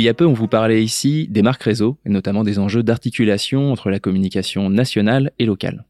Il 0.00 0.04
y 0.04 0.08
a 0.08 0.14
peu, 0.14 0.24
on 0.24 0.32
vous 0.32 0.48
parlait 0.48 0.82
ici 0.82 1.28
des 1.28 1.42
marques 1.42 1.62
réseau, 1.62 1.98
et 2.06 2.08
notamment 2.08 2.42
des 2.42 2.58
enjeux 2.58 2.82
d'articulation 2.82 3.70
entre 3.70 3.90
la 3.90 3.98
communication 3.98 4.70
nationale 4.70 5.30
et 5.38 5.44
locale. 5.44 5.84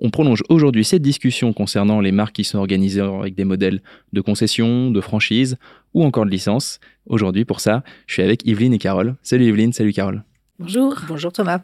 On 0.00 0.10
prolonge 0.10 0.42
aujourd'hui 0.48 0.84
cette 0.84 1.02
discussion 1.02 1.52
concernant 1.52 2.00
les 2.00 2.10
marques 2.10 2.34
qui 2.34 2.42
sont 2.42 2.58
organisées 2.58 3.00
avec 3.00 3.36
des 3.36 3.44
modèles 3.44 3.80
de 4.12 4.20
concession, 4.20 4.90
de 4.90 5.00
franchise 5.00 5.56
ou 5.94 6.02
encore 6.02 6.24
de 6.24 6.32
licence. 6.32 6.80
Aujourd'hui, 7.06 7.44
pour 7.44 7.60
ça, 7.60 7.84
je 8.08 8.14
suis 8.14 8.22
avec 8.22 8.44
Yveline 8.44 8.74
et 8.74 8.78
Carole. 8.78 9.14
Salut 9.22 9.46
Yveline, 9.46 9.72
salut 9.72 9.92
Carole. 9.92 10.24
Bonjour. 10.58 10.96
Bonjour 11.06 11.32
Thomas. 11.32 11.60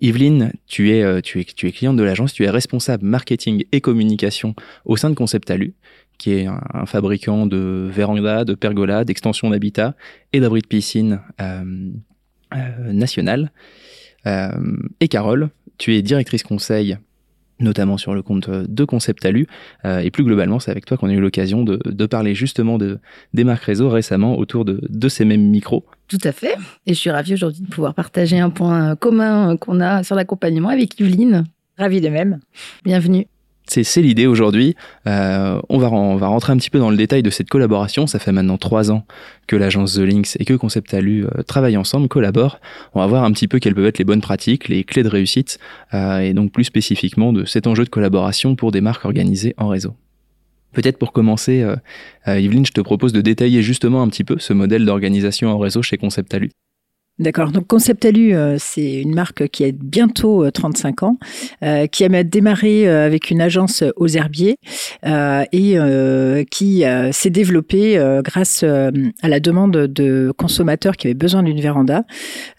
Yveline, 0.00 0.52
tu 0.66 0.90
es, 0.90 1.02
euh, 1.04 1.20
tu 1.20 1.40
es, 1.40 1.44
tu 1.44 1.68
es 1.68 1.72
cliente 1.72 1.96
de 1.96 2.02
l'agence, 2.02 2.32
tu 2.32 2.42
es 2.42 2.50
responsable 2.50 3.06
marketing 3.06 3.64
et 3.70 3.80
communication 3.80 4.56
au 4.84 4.96
sein 4.96 5.10
de 5.10 5.14
Concept 5.14 5.48
Alu 5.48 5.74
qui 6.18 6.32
est 6.32 6.46
un, 6.46 6.86
fabricant 6.86 7.46
de 7.46 7.88
vérandas, 7.90 8.44
de 8.44 8.54
pergolas, 8.54 9.04
d'extensions 9.04 9.50
d'habitat 9.50 9.94
et 10.32 10.40
d'abris 10.40 10.62
de 10.62 10.66
piscine 10.66 11.20
euh, 11.40 11.90
euh, 12.54 12.92
national. 12.92 13.52
Euh, 14.26 14.50
et 15.00 15.08
Carole, 15.08 15.50
tu 15.78 15.94
es 15.94 16.02
directrice 16.02 16.42
conseil 16.42 16.98
notamment 17.60 17.96
sur 17.96 18.14
le 18.14 18.22
compte 18.22 18.50
de 18.50 18.84
Concept 18.84 19.24
Alu. 19.24 19.46
et 19.84 20.10
plus 20.10 20.24
globalement, 20.24 20.58
c'est 20.58 20.72
avec 20.72 20.86
toi 20.86 20.96
qu'on 20.96 21.08
a 21.08 21.12
eu 21.12 21.20
l'occasion 21.20 21.62
de, 21.62 21.78
de, 21.84 22.06
parler 22.06 22.34
justement 22.34 22.78
de, 22.78 22.98
des 23.32 23.44
marques 23.44 23.62
réseau 23.62 23.88
récemment 23.88 24.36
autour 24.36 24.64
de, 24.64 24.80
de 24.88 25.08
ces 25.08 25.24
mêmes 25.24 25.48
micros. 25.48 25.86
Tout 26.08 26.18
à 26.24 26.32
fait. 26.32 26.56
Et 26.84 26.94
je 26.94 26.98
suis 26.98 27.10
ravie 27.10 27.34
aujourd'hui 27.34 27.62
de 27.62 27.68
pouvoir 27.68 27.94
partager 27.94 28.40
un 28.40 28.50
point 28.50 28.96
commun 28.96 29.56
qu'on 29.56 29.80
a 29.80 30.02
sur 30.02 30.16
l'accompagnement 30.16 30.68
avec 30.68 30.98
Yveline. 30.98 31.44
Ravie 31.78 32.00
de 32.00 32.08
même. 32.08 32.40
Bienvenue. 32.84 33.28
C'est 33.66 34.02
l'idée 34.02 34.26
aujourd'hui. 34.26 34.76
Euh, 35.06 35.60
on, 35.68 35.78
va, 35.78 35.90
on 35.90 36.18
rentrer 36.18 36.52
un 36.52 36.56
petit 36.58 36.70
peu 36.70 36.78
dans 36.78 36.90
le 36.90 36.96
détail 36.96 37.22
de 37.22 37.30
cette 37.30 37.48
collaboration. 37.48 38.06
Ça 38.06 38.18
fait 38.18 38.30
maintenant 38.30 38.58
trois 38.58 38.92
ans 38.92 39.06
que 39.46 39.56
l'agence 39.56 39.94
The 39.94 40.00
Links 40.00 40.36
et 40.38 40.44
que 40.44 40.54
Concept 40.54 40.92
Alu 40.92 41.24
euh, 41.24 41.42
travaillent 41.42 41.78
ensemble, 41.78 42.08
collaborent. 42.08 42.60
On 42.94 43.00
va 43.00 43.06
voir 43.06 43.24
un 43.24 43.32
petit 43.32 43.48
peu 43.48 43.58
quelles 43.58 43.74
peuvent 43.74 43.86
être 43.86 43.98
les 43.98 44.04
bonnes 44.04 44.20
pratiques, 44.20 44.68
les 44.68 44.84
clés 44.84 45.02
de 45.02 45.08
réussite, 45.08 45.58
euh, 45.94 46.18
et 46.18 46.34
donc 46.34 46.52
plus 46.52 46.64
spécifiquement 46.64 47.32
de 47.32 47.44
cet 47.46 47.66
enjeu 47.66 47.84
de 47.84 47.88
collaboration 47.88 48.54
pour 48.54 48.70
des 48.70 48.82
marques 48.82 49.06
organisées 49.06 49.54
en 49.56 49.68
réseau. 49.68 49.94
Peut-être 50.72 50.98
pour 50.98 51.12
commencer, 51.12 51.64
Yveline, 52.26 52.66
je 52.66 52.72
te 52.72 52.80
propose 52.80 53.12
de 53.12 53.20
détailler 53.20 53.62
justement 53.62 54.02
un 54.02 54.08
petit 54.08 54.24
peu 54.24 54.40
ce 54.40 54.52
modèle 54.52 54.84
d'organisation 54.84 55.50
en 55.50 55.58
réseau 55.58 55.82
chez 55.82 55.96
Concept 55.98 56.34
Alu. 56.34 56.50
D'accord. 57.20 57.52
Donc 57.52 57.68
Concept 57.68 58.04
Alu, 58.06 58.34
euh, 58.34 58.56
c'est 58.58 59.00
une 59.00 59.14
marque 59.14 59.46
qui 59.46 59.64
a 59.64 59.70
bientôt 59.72 60.50
35 60.50 61.00
euh, 61.02 61.06
ans, 61.06 61.16
euh, 61.62 61.86
qui 61.86 62.04
a 62.04 62.24
démarré 62.24 62.88
avec 62.88 63.30
une 63.30 63.40
agence 63.40 63.84
aux 63.96 64.08
herbiers 64.08 64.56
et 65.04 65.76
qui 66.50 66.84
s'est 67.12 67.30
développée 67.30 68.00
grâce 68.24 68.62
à 68.64 69.28
la 69.28 69.40
demande 69.40 69.72
de 69.72 70.32
consommateurs 70.36 70.96
qui 70.96 71.06
avaient 71.06 71.14
besoin 71.14 71.42
d'une 71.42 71.60
véranda. 71.60 72.04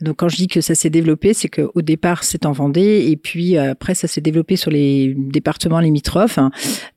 Donc 0.02 0.18
quand 0.18 0.30
je 0.30 0.38
dis 0.38 0.48
que 0.48 0.62
ça 0.62 0.76
s'est 0.76 0.90
développé, 0.90 1.34
c'est 1.34 1.50
qu'au 1.50 1.82
départ 1.82 2.24
c'est 2.24 2.46
en 2.46 2.52
Vendée 2.52 3.08
et 3.10 3.18
puis 3.18 3.58
après 3.58 3.94
ça 3.94 4.08
s'est 4.08 4.22
développé 4.22 4.56
sur 4.56 4.72
les 4.72 5.16
départements 5.18 5.80
limitrophes. 5.80 6.40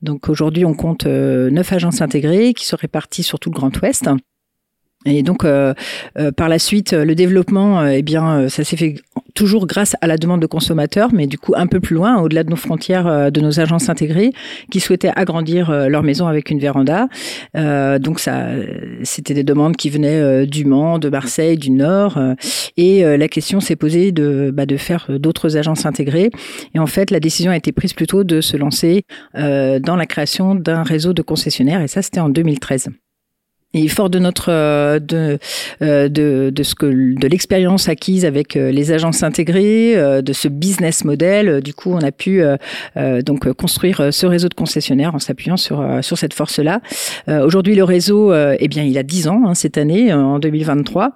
Donc 0.01 0.29
aujourd'hui 0.29 0.65
on 0.65 0.73
compte 0.73 1.05
neuf 1.05 1.73
agences 1.73 2.01
intégrées 2.01 2.53
qui 2.53 2.65
sont 2.65 2.77
réparties 2.79 3.23
sur 3.23 3.39
tout 3.39 3.49
le 3.49 3.55
Grand 3.55 3.75
Ouest. 3.81 4.09
Et 5.05 5.23
donc, 5.23 5.45
euh, 5.45 5.73
euh, 6.17 6.33
par 6.33 6.49
la 6.49 6.59
suite, 6.59 6.91
le 6.91 7.15
développement, 7.15 7.79
euh, 7.79 7.91
eh 7.91 8.01
bien, 8.01 8.49
ça 8.49 8.65
s'est 8.65 8.75
fait 8.75 8.95
toujours 9.33 9.65
grâce 9.65 9.95
à 10.01 10.07
la 10.07 10.17
demande 10.17 10.41
de 10.41 10.45
consommateurs, 10.45 11.11
mais 11.13 11.25
du 11.25 11.37
coup 11.37 11.53
un 11.55 11.67
peu 11.67 11.79
plus 11.79 11.95
loin, 11.95 12.21
au-delà 12.21 12.43
de 12.43 12.49
nos 12.49 12.57
frontières, 12.57 13.31
de 13.31 13.39
nos 13.39 13.61
agences 13.61 13.87
intégrées, 13.87 14.33
qui 14.69 14.81
souhaitaient 14.81 15.11
agrandir 15.15 15.71
leur 15.87 16.03
maison 16.03 16.27
avec 16.27 16.49
une 16.49 16.59
véranda. 16.59 17.07
donc, 17.53 18.19
ça, 18.19 18.47
c'était 19.03 19.33
des 19.33 19.43
demandes 19.43 19.77
qui 19.77 19.89
venaient 19.89 20.45
du 20.45 20.65
Mans, 20.65 20.99
de 20.99 21.07
Marseille, 21.07 21.57
du 21.57 21.69
Nord, 21.69 22.19
et 22.75 23.03
la 23.03 23.27
question 23.29 23.61
s'est 23.61 23.77
posée 23.77 24.11
de, 24.11 24.51
bah, 24.53 24.65
de 24.65 24.75
faire 24.75 25.07
d'autres 25.09 25.55
agences 25.55 25.85
intégrées. 25.85 26.31
Et 26.73 26.79
en 26.79 26.87
fait, 26.87 27.11
la 27.11 27.21
décision 27.21 27.51
a 27.51 27.55
été 27.55 27.71
prise 27.71 27.93
plutôt 27.93 28.25
de 28.25 28.41
se 28.41 28.57
lancer 28.57 29.03
dans 29.35 29.95
la 29.95 30.05
création 30.05 30.55
d'un 30.55 30.83
réseau 30.83 31.13
de 31.13 31.21
concessionnaires, 31.21 31.81
et 31.81 31.87
ça, 31.87 32.01
c'était 32.01 32.19
en 32.19 32.29
2013. 32.29 32.89
Et 33.75 33.87
fort 33.87 34.09
de 34.09 34.17
notre 34.17 34.51
euh, 34.51 34.97
de 34.97 35.37
euh, 35.83 36.09
de, 36.09 36.49
de 36.49 36.63
ce 36.63 36.73
que 36.73 36.87
de 36.87 37.27
l'expérience 37.27 37.87
acquise 37.87 38.25
avec 38.25 38.55
euh, 38.55 38.71
les 38.71 38.91
agences 38.91 39.21
intégrées, 39.21 39.95
de 40.23 40.33
ce 40.33 40.47
business 40.47 41.05
model, 41.05 41.61
du 41.61 41.73
coup, 41.73 41.91
on 41.91 42.01
a 42.01 42.11
pu 42.11 42.41
donc 42.95 43.51
construire 43.53 44.13
ce 44.13 44.25
réseau 44.25 44.49
de 44.49 44.53
concessionnaires 44.53 45.13
en 45.15 45.19
s'appuyant 45.19 45.57
sur 45.57 45.85
sur 46.01 46.17
cette 46.17 46.33
force-là. 46.33 46.81
Aujourd'hui, 47.27 47.75
le 47.75 47.83
réseau, 47.83 48.33
eh 48.33 48.67
bien, 48.67 48.83
il 48.83 48.97
a 48.97 49.03
10 49.03 49.27
ans 49.27 49.41
hein, 49.45 49.55
cette 49.55 49.77
année, 49.77 50.13
en 50.13 50.39
2023, 50.39 51.15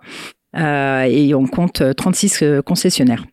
et 0.56 1.34
on 1.36 1.48
compte 1.48 1.84
36 1.96 2.44
concessionnaires. 2.66 3.24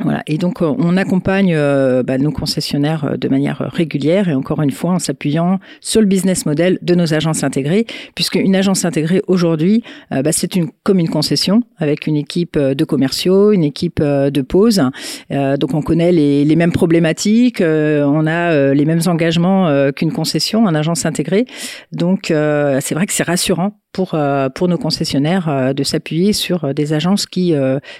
Voilà. 0.00 0.24
Et 0.26 0.38
donc, 0.38 0.60
euh, 0.60 0.74
on 0.78 0.96
accompagne 0.96 1.54
euh, 1.54 2.02
bah, 2.02 2.18
nos 2.18 2.32
concessionnaires 2.32 3.04
euh, 3.04 3.16
de 3.16 3.28
manière 3.28 3.58
régulière 3.72 4.28
et 4.28 4.34
encore 4.34 4.60
une 4.60 4.72
fois 4.72 4.90
en 4.90 4.98
s'appuyant 4.98 5.60
sur 5.80 6.00
le 6.00 6.08
business 6.08 6.46
model 6.46 6.78
de 6.82 6.96
nos 6.96 7.14
agences 7.14 7.44
intégrées, 7.44 7.86
puisque 8.16 8.34
une 8.34 8.56
agence 8.56 8.84
intégrée 8.84 9.22
aujourd'hui, 9.28 9.84
bah, 10.10 10.32
c'est 10.32 10.56
une 10.56 10.70
comme 10.82 10.98
une 10.98 11.08
concession 11.08 11.62
avec 11.78 12.06
une 12.08 12.16
équipe 12.16 12.58
de 12.58 12.84
commerciaux, 12.84 13.52
une 13.52 13.64
équipe 13.64 14.02
de 14.02 14.42
pause. 14.42 14.82
donc, 15.30 15.74
on 15.74 15.82
connaît 15.82 16.12
les, 16.12 16.56
mêmes 16.56 16.72
problématiques, 16.72 17.60
on 17.60 18.26
a 18.26 18.74
les 18.74 18.84
mêmes 18.84 19.00
engagements 19.06 19.90
qu'une 19.92 20.12
concession, 20.12 20.68
une 20.68 20.76
agence 20.76 21.06
intégrée. 21.06 21.46
Donc, 21.92 22.26
c'est 22.26 22.94
vrai 22.94 23.06
que 23.06 23.12
c'est 23.12 23.24
rassurant 23.24 23.78
pour 23.92 24.16
pour 24.54 24.68
nos 24.68 24.78
concessionnaires 24.78 25.74
de 25.74 25.82
s'appuyer 25.82 26.32
sur 26.32 26.74
des 26.74 26.92
agences 26.92 27.26
qui 27.26 27.54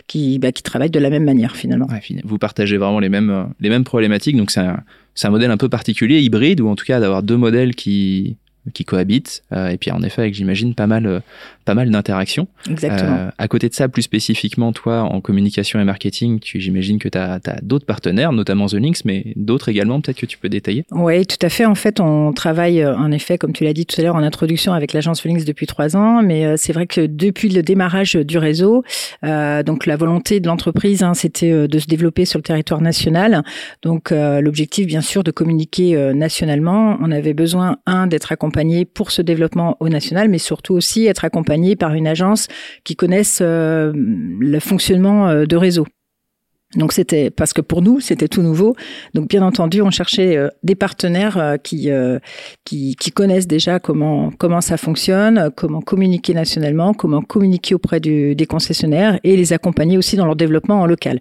qui 0.07 0.39
bah, 0.39 0.53
qui 0.53 0.63
travaillent 0.63 0.91
de 0.91 1.01
la 1.01 1.11
même 1.11 1.25
manière 1.25 1.57
finalement. 1.57 1.84
Vous 2.25 2.39
partagez 2.39 2.77
vraiment 2.77 3.01
les 3.01 3.09
mêmes 3.09 3.53
les 3.61 3.69
mêmes 3.69 3.85
problématiques, 3.85 4.37
donc 4.37 4.51
c'est 4.51 4.61
un, 4.61 4.83
c'est 5.15 5.27
un 5.27 5.31
modèle 5.31 5.51
un 5.51 5.57
peu 5.57 5.69
particulier, 5.69 6.21
hybride, 6.21 6.61
ou 6.61 6.69
en 6.69 6.77
tout 6.77 6.85
cas 6.85 7.01
d'avoir 7.01 7.23
deux 7.23 7.37
modèles 7.37 7.75
qui 7.75 8.37
qui 8.73 8.85
cohabitent. 8.85 9.43
Euh, 9.53 9.69
et 9.69 9.77
puis 9.77 9.91
en 9.91 10.03
effet, 10.03 10.23
avec 10.23 10.35
j'imagine 10.35 10.75
pas 10.75 10.87
mal, 10.87 11.07
euh, 11.07 11.21
pas 11.65 11.75
mal 11.75 11.91
d'interactions. 11.91 12.49
Exactement. 12.71 13.17
Euh, 13.17 13.31
à 13.37 13.49
côté 13.49 13.69
de 13.69 13.75
ça, 13.75 13.89
plus 13.89 14.03
spécifiquement, 14.03 14.73
toi, 14.73 15.03
en 15.03 15.21
communication 15.21 15.81
et 15.81 15.85
marketing, 15.85 16.41
tu, 16.41 16.61
j'imagine 16.61 16.99
que 16.99 17.09
tu 17.09 17.19
as, 17.19 17.41
d'autres 17.63 17.87
partenaires, 17.87 18.33
notamment 18.33 18.67
The 18.67 18.75
Links, 18.75 19.05
mais 19.05 19.33
d'autres 19.37 19.69
également, 19.69 20.01
peut-être 20.01 20.19
que 20.19 20.27
tu 20.27 20.39
peux 20.39 20.49
détailler. 20.49 20.85
Oui, 20.91 21.27
tout 21.27 21.45
à 21.45 21.49
fait. 21.49 21.67
En 21.67 21.75
fait, 21.75 22.01
on 22.01 22.33
travaille 22.33 22.85
en 22.85 23.11
effet, 23.13 23.39
comme 23.39 23.53
tu 23.53 23.65
l'as 23.65 23.73
dit 23.73 23.87
tout 23.87 24.01
à 24.01 24.05
l'heure 24.05 24.17
en 24.17 24.23
introduction, 24.23 24.73
avec 24.73 24.93
l'agence 24.93 25.23
The 25.23 25.27
Links 25.27 25.45
depuis 25.45 25.67
trois 25.67 25.97
ans. 25.97 26.23
Mais 26.23 26.57
c'est 26.57 26.73
vrai 26.73 26.87
que 26.87 27.07
depuis 27.07 27.49
le 27.49 27.63
démarrage 27.63 28.15
du 28.15 28.39
réseau, 28.39 28.85
donc 29.23 29.87
la 29.87 29.97
volonté 29.97 30.41
de 30.41 30.47
l'entreprise, 30.47 31.03
hein, 31.03 31.15
c'était 31.15 31.69
de 31.69 31.79
se 31.79 31.87
développer 31.87 32.25
sur 32.25 32.39
le 32.39 32.45
territoire 32.45 32.81
national. 32.81 33.43
Donc 33.83 34.11
l'objectif, 34.11 34.87
bien 34.87 35.01
sûr, 35.01 35.25
de 35.25 35.31
communiquer 35.31 36.13
nationalement. 36.15 36.97
On 37.01 37.11
avait 37.11 37.35
besoin, 37.35 37.79
un, 37.87 38.07
d'être 38.07 38.33
accompagné 38.33 38.54
pour 38.95 39.11
ce 39.11 39.23
développement 39.23 39.77
au 39.81 39.89
national, 39.89 40.29
mais 40.29 40.39
surtout 40.39 40.75
aussi 40.75 41.07
être 41.07 41.25
accompagné 41.25 41.77
par 41.77 41.95
une 41.95 42.07
agence 42.07 42.49
qui 42.85 42.97
connaisse 42.97 43.41
euh, 43.43 43.93
le 43.95 44.61
fonctionnement 44.61 45.29
euh, 45.29 45.47
de 45.47 45.57
réseau. 45.57 45.87
Donc 46.77 46.93
c'était 46.93 47.31
parce 47.31 47.53
que 47.53 47.61
pour 47.61 47.83
nous 47.83 48.01
c'était 48.01 48.29
tout 48.29 48.43
nouveau. 48.43 48.75
Donc 49.15 49.29
bien 49.29 49.43
entendu 49.43 49.83
on 49.83 49.91
cherchait 49.91 50.37
euh, 50.37 50.49
des 50.63 50.75
partenaires 50.75 51.39
euh, 51.39 51.57
qui, 51.57 51.91
euh, 51.91 52.19
qui, 52.65 52.97
qui 52.97 53.11
connaissent 53.11 53.47
déjà 53.47 53.79
comment 53.79 54.31
comment 54.39 54.61
ça 54.61 54.77
fonctionne, 54.77 55.51
comment 55.57 55.81
communiquer 55.81 56.35
nationalement, 56.35 56.95
comment 56.95 57.23
communiquer 57.23 57.75
auprès 57.75 58.01
du, 58.01 58.35
des 58.35 58.47
concessionnaires 58.47 59.19
et 59.25 59.37
les 59.37 59.53
accompagner 59.53 59.99
aussi 59.99 60.17
dans 60.17 60.27
leur 60.27 60.37
développement 60.37 60.81
en 60.81 60.87
local. 60.87 61.21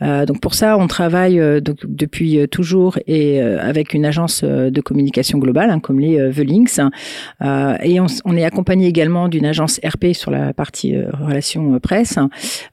donc 0.00 0.40
pour 0.40 0.54
ça 0.54 0.76
on 0.76 0.86
travaille 0.86 1.40
donc, 1.60 1.78
depuis 1.86 2.48
toujours 2.48 2.98
et 3.06 3.40
avec 3.40 3.94
une 3.94 4.04
agence 4.04 4.44
de 4.44 4.80
communication 4.80 5.38
globale 5.38 5.70
hein, 5.70 5.80
comme 5.80 6.00
les 6.00 6.16
The 6.32 6.38
Links 6.38 6.78
et 7.82 8.00
on, 8.00 8.06
on, 8.24 8.36
est 8.36 8.44
accompagné 8.44 8.86
également 8.86 9.28
d'une 9.28 9.46
agence 9.46 9.80
RP 9.84 10.12
sur 10.12 10.30
la 10.30 10.52
partie 10.52 10.96
relations 10.96 11.78
presse 11.80 12.18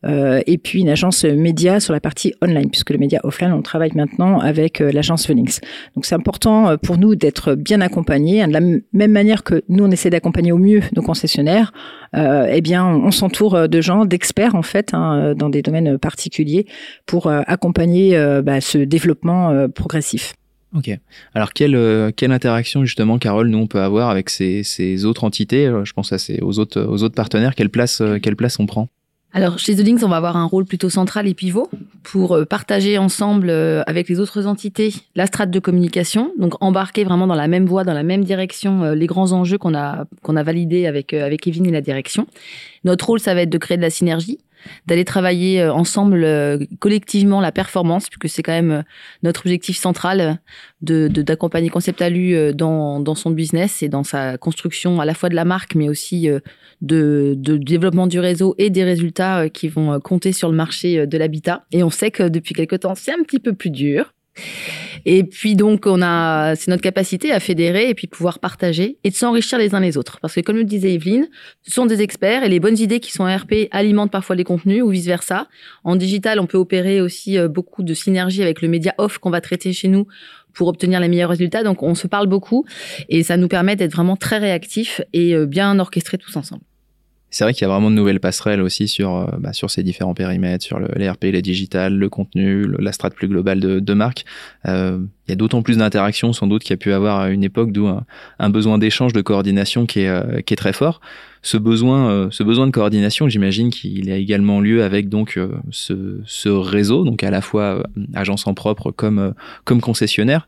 et 0.05 0.57
puis 0.57 0.81
une 0.81 0.89
agence 0.89 1.23
média 1.25 1.79
sur 1.79 1.93
la 1.93 1.99
partie 1.99 2.16
online, 2.41 2.69
puisque 2.69 2.89
le 2.89 2.97
média 2.97 3.19
offline, 3.23 3.51
on 3.53 3.61
travaille 3.61 3.91
maintenant 3.95 4.39
avec 4.39 4.81
euh, 4.81 4.91
l'agence 4.91 5.27
Phoenix. 5.27 5.61
Donc 5.95 6.05
c'est 6.05 6.15
important 6.15 6.69
euh, 6.69 6.77
pour 6.77 6.97
nous 6.97 7.15
d'être 7.15 7.55
bien 7.55 7.81
accompagnés. 7.81 8.45
De 8.45 8.51
la 8.51 8.61
même 8.61 9.11
manière 9.11 9.43
que 9.43 9.63
nous, 9.69 9.83
on 9.83 9.91
essaie 9.91 10.09
d'accompagner 10.09 10.51
au 10.51 10.57
mieux 10.57 10.81
nos 10.95 11.01
concessionnaires, 11.01 11.71
euh, 12.15 12.47
eh 12.51 12.61
bien, 12.61 12.85
on, 12.85 13.11
s'entoure 13.11 13.67
de 13.67 13.81
gens, 13.81 14.05
d'experts 14.05 14.55
en 14.55 14.61
fait, 14.61 14.93
hein, 14.93 15.33
dans 15.35 15.49
des 15.49 15.61
domaines 15.61 15.97
particuliers, 15.97 16.65
pour 17.05 17.27
accompagner 17.27 18.17
bah, 18.43 18.61
ce 18.61 18.77
développement 18.77 19.67
progressif. 19.69 20.33
Ok. 20.75 20.89
Alors 21.33 21.53
quelle 21.53 21.75
interaction 22.31 22.85
justement, 22.85 23.17
Carole, 23.17 23.47
nous 23.47 23.57
on 23.57 23.67
peut 23.67 23.81
avoir 23.81 24.09
avec 24.09 24.29
ces, 24.29 24.63
ces 24.63 25.05
autres 25.05 25.23
entités? 25.23 25.71
Je 25.83 25.93
pense 25.93 26.13
à 26.13 26.17
ces, 26.17 26.39
aux 26.41 26.59
autres 26.59 26.81
aux 26.81 27.03
autres 27.03 27.15
partenaires. 27.15 27.55
Quelle 27.55 27.69
place 27.69 28.01
quelle 28.21 28.35
place 28.35 28.59
on 28.59 28.65
prend? 28.65 28.89
Alors, 29.33 29.59
chez 29.59 29.75
The 29.75 29.85
Links, 29.85 30.03
on 30.03 30.07
va 30.07 30.17
avoir 30.17 30.37
un 30.37 30.45
rôle 30.45 30.65
plutôt 30.65 30.89
central 30.89 31.27
et 31.27 31.33
pivot 31.33 31.69
pour 32.01 32.33
euh, 32.33 32.45
partager 32.45 32.97
ensemble 32.97 33.49
euh, 33.49 33.83
avec 33.85 34.07
les 34.07 34.19
autres 34.19 34.47
entités 34.47 34.93
la 35.15 35.27
strate 35.27 35.51
de 35.51 35.59
communication, 35.59 36.31
donc 36.39 36.53
embarquer 36.61 37.03
vraiment 37.03 37.27
dans 37.27 37.35
la 37.35 37.49
même 37.49 37.65
voie, 37.65 37.83
dans 37.83 37.93
la 37.93 38.03
même 38.03 38.23
direction, 38.23 38.83
euh, 38.83 38.95
les 38.95 39.05
grands 39.05 39.33
enjeux 39.33 39.57
qu'on 39.57 39.75
a 39.75 40.05
qu'on 40.23 40.37
a 40.37 40.43
validés 40.43 40.87
avec 40.87 41.13
avec 41.13 41.41
Kevin 41.41 41.65
et 41.65 41.71
la 41.71 41.81
direction. 41.81 42.25
Notre 42.85 43.05
rôle, 43.05 43.19
ça 43.19 43.33
va 43.33 43.41
être 43.41 43.49
de 43.49 43.57
créer 43.57 43.75
de 43.77 43.81
la 43.81 43.89
synergie, 43.89 44.39
d'aller 44.85 45.05
travailler 45.05 45.61
euh, 45.61 45.73
ensemble 45.73 46.23
euh, 46.23 46.57
collectivement 46.79 47.41
la 47.41 47.51
performance 47.51 48.09
puisque 48.09 48.33
c'est 48.33 48.43
quand 48.43 48.53
même 48.53 48.71
euh, 48.71 48.81
notre 49.23 49.41
objectif 49.41 49.77
central 49.77 50.39
de 50.81 51.07
d'accompagner 51.07 51.69
Concept 51.69 52.01
Alu 52.01 52.53
dans 52.53 52.99
dans 52.99 53.15
son 53.15 53.31
business 53.31 53.81
et 53.81 53.89
dans 53.89 54.03
sa 54.03 54.37
construction 54.37 54.99
à 54.99 55.05
la 55.05 55.13
fois 55.13 55.29
de 55.29 55.35
la 55.35 55.45
marque 55.45 55.75
mais 55.75 55.89
aussi 55.89 56.29
de, 56.81 57.33
de 57.35 57.57
développement 57.57 58.05
du 58.05 58.19
réseau 58.19 58.53
et 58.57 58.69
des 58.69 58.83
résultats 58.83 59.49
qui 59.49 59.69
vont 59.69 59.99
compter 59.99 60.31
sur 60.33 60.49
le 60.49 60.55
marché 60.55 61.07
de 61.07 61.17
l'habitat. 61.17 61.65
Et 61.71 61.83
on 61.83 61.89
sait 61.89 62.11
que 62.11 62.23
depuis 62.23 62.53
quelque 62.53 62.75
temps 62.75 62.93
c'est 62.93 63.11
un 63.11 63.23
petit 63.23 63.39
peu 63.39 63.53
plus 63.53 63.71
dur 63.71 64.13
et 65.05 65.23
puis 65.23 65.55
donc 65.55 65.85
on 65.85 66.01
a, 66.01 66.55
c'est 66.55 66.69
notre 66.69 66.81
capacité 66.81 67.31
à 67.31 67.39
fédérer 67.39 67.89
et 67.89 67.95
puis 67.95 68.07
pouvoir 68.07 68.39
partager 68.39 68.97
et 69.03 69.09
de 69.09 69.15
s'enrichir 69.15 69.57
les 69.57 69.73
uns 69.73 69.79
les 69.79 69.97
autres. 69.97 70.19
Parce 70.21 70.35
que 70.35 70.41
comme 70.41 70.57
le 70.57 70.63
disait 70.63 70.93
Evelyne, 70.93 71.27
ce 71.63 71.71
sont 71.71 71.85
des 71.85 72.01
experts 72.01 72.43
et 72.43 72.49
les 72.49 72.59
bonnes 72.59 72.77
idées 72.77 72.99
qui 72.99 73.11
sont 73.11 73.23
en 73.23 73.35
RP 73.35 73.69
alimentent 73.71 74.11
parfois 74.11 74.35
les 74.35 74.43
contenus 74.43 74.83
ou 74.83 74.89
vice 74.89 75.05
versa. 75.05 75.47
En 75.83 75.95
digital, 75.95 76.39
on 76.39 76.45
peut 76.45 76.57
opérer 76.57 77.01
aussi 77.01 77.37
euh, 77.37 77.47
beaucoup 77.47 77.83
de 77.83 77.93
synergie 77.93 78.41
avec 78.41 78.61
le 78.61 78.67
média 78.67 78.93
off 78.97 79.17
qu'on 79.17 79.29
va 79.29 79.41
traiter 79.41 79.73
chez 79.73 79.87
nous 79.87 80.07
pour 80.53 80.67
obtenir 80.67 80.99
les 80.99 81.07
meilleurs 81.07 81.29
résultats. 81.29 81.63
Donc 81.63 81.83
on 81.83 81.95
se 81.95 82.07
parle 82.07 82.27
beaucoup 82.27 82.65
et 83.09 83.23
ça 83.23 83.37
nous 83.37 83.47
permet 83.47 83.75
d'être 83.75 83.93
vraiment 83.93 84.17
très 84.17 84.37
réactifs 84.37 85.01
et 85.13 85.35
euh, 85.35 85.45
bien 85.45 85.77
orchestrés 85.79 86.17
tous 86.17 86.35
ensemble. 86.35 86.63
C'est 87.29 87.43
vrai 87.43 87.53
qu'il 87.53 87.63
y 87.63 87.65
a 87.65 87.67
vraiment 87.67 87.91
de 87.91 87.95
nouvelles 87.95 88.19
passerelles 88.19 88.61
aussi 88.61 88.87
sur, 88.87 89.15
euh, 89.15 89.25
bah, 89.39 89.51
sur 89.51 89.69
ces 89.69 89.83
différents 89.83 90.13
périmètres, 90.13 90.63
sur 90.63 90.79
le, 90.79 90.87
les 90.95 91.09
RP, 91.09 91.25
les 91.25 91.41
digital, 91.41 91.93
le 91.93 92.09
contenu, 92.09 92.65
la 92.79 92.91
strate 92.91 93.15
plus 93.15 93.27
globale 93.27 93.59
de, 93.59 93.79
de 93.79 93.93
marque. 93.93 94.23
Euh, 94.65 94.99
il 95.27 95.31
y 95.31 95.33
a 95.33 95.35
d'autant 95.35 95.61
plus 95.61 95.77
d'interactions 95.77 96.31
sans 96.31 96.47
doute 96.47 96.63
qu'il 96.63 96.71
y 96.71 96.73
a 96.73 96.77
pu 96.77 96.93
avoir 96.93 97.19
à 97.19 97.29
une 97.29 97.43
époque 97.43 97.71
d'où 97.73 97.87
un, 97.87 98.49
besoin 98.49 98.77
d'échange, 98.77 99.11
de 99.11 99.21
coordination 99.21 99.85
qui 99.85 100.01
est, 100.01 100.07
euh, 100.07 100.41
qui 100.41 100.53
est 100.53 100.57
très 100.57 100.73
fort. 100.73 101.01
Ce 101.41 101.57
besoin, 101.57 102.09
euh, 102.09 102.27
ce 102.31 102.43
besoin 102.43 102.65
de 102.65 102.71
coordination, 102.71 103.27
j'imagine 103.27 103.69
qu'il 103.69 104.09
a 104.09 104.15
également 104.15 104.61
lieu 104.61 104.83
avec 104.83 105.09
donc 105.09 105.39
ce, 105.71 106.21
ce 106.25 106.49
réseau, 106.49 107.03
donc 107.03 107.23
à 107.23 107.31
la 107.31 107.41
fois 107.41 107.83
agence 108.13 108.47
en 108.47 108.53
propre 108.53 108.91
comme, 108.91 109.33
comme 109.65 109.81
concessionnaire 109.81 110.47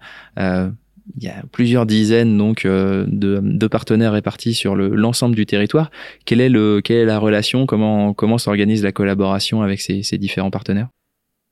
il 1.17 1.23
y 1.23 1.27
a 1.27 1.43
plusieurs 1.51 1.85
dizaines 1.85 2.37
donc 2.37 2.65
euh, 2.65 3.05
de, 3.07 3.39
de, 3.41 3.67
partenaires 3.67 4.13
répartis 4.13 4.53
sur 4.53 4.75
l'ensemble 4.75 5.35
du 5.35 5.45
territoire. 5.45 5.91
Quelle 6.25 6.41
est, 6.41 6.49
la 6.49 7.19
relation? 7.19 7.65
Comment, 7.65 8.37
s'organise 8.37 8.83
la 8.83 8.91
collaboration 8.91 9.61
avec 9.61 9.81
ces 9.81 10.17
différents 10.17 10.51
partenaires? 10.51 10.89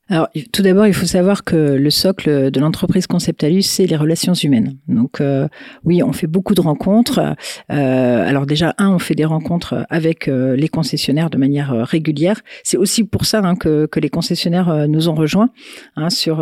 Alors, 0.09 0.29
tout 0.53 0.61
d'abord, 0.61 0.87
il 0.87 0.93
faut 0.93 1.05
savoir 1.05 1.43
que 1.43 1.55
le 1.55 1.89
socle 1.89 2.49
de 2.49 2.59
l'entreprise 2.61 3.07
Conceptalus, 3.07 3.63
c'est 3.63 3.85
les 3.87 3.97
relations 3.97 4.33
humaines. 4.33 4.77
Donc, 4.87 5.19
euh, 5.19 5.49
oui, 5.83 6.01
on 6.01 6.13
fait 6.13 6.27
beaucoup 6.27 6.55
de 6.55 6.61
rencontres. 6.61 7.35
Euh, 7.71 8.27
alors 8.27 8.45
déjà, 8.45 8.73
un, 8.77 8.91
on 8.91 8.99
fait 8.99 9.15
des 9.15 9.25
rencontres 9.25 9.85
avec 9.89 10.29
euh, 10.29 10.55
les 10.55 10.69
concessionnaires 10.69 11.29
de 11.29 11.37
manière 11.37 11.73
euh, 11.73 11.83
régulière. 11.83 12.41
C'est 12.63 12.77
aussi 12.77 13.03
pour 13.03 13.25
ça 13.25 13.39
hein, 13.39 13.55
que, 13.55 13.85
que, 13.85 13.99
les 13.99 14.09
concessionnaires 14.09 14.87
nous 14.87 15.09
ont 15.09 15.15
rejoints 15.15 15.49
hein, 15.95 16.09
sur 16.09 16.37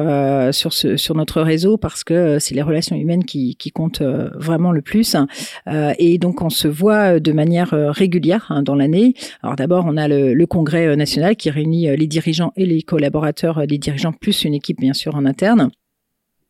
sur 0.51 0.73
ce, 0.73 0.97
sur 0.97 1.15
notre 1.15 1.41
réseau 1.41 1.77
parce 1.77 2.03
que 2.03 2.37
c'est 2.37 2.53
les 2.53 2.61
relations 2.61 2.95
humaines 2.95 3.23
qui, 3.23 3.55
qui 3.55 3.71
comptent 3.71 4.03
vraiment 4.35 4.71
le 4.71 4.81
plus. 4.81 5.15
et 5.97 6.17
donc, 6.17 6.41
on 6.41 6.49
se 6.49 6.67
voit 6.67 7.19
de 7.19 7.31
manière 7.31 7.69
régulière 7.71 8.47
hein, 8.49 8.61
dans 8.61 8.75
l'année. 8.75 9.13
Alors 9.41 9.55
d'abord, 9.55 9.85
on 9.87 9.95
a 9.95 10.07
le, 10.07 10.33
le 10.33 10.45
congrès 10.45 10.95
national 10.95 11.35
qui 11.35 11.49
réunit 11.49 11.95
les 11.95 12.07
dirigeants 12.07 12.51
et 12.55 12.65
les 12.65 12.81
collaborateurs 12.81 13.54
des 13.67 13.77
dirigeants, 13.77 14.13
plus 14.13 14.43
une 14.43 14.53
équipe 14.53 14.79
bien 14.79 14.93
sûr 14.93 15.15
en 15.15 15.25
interne. 15.25 15.69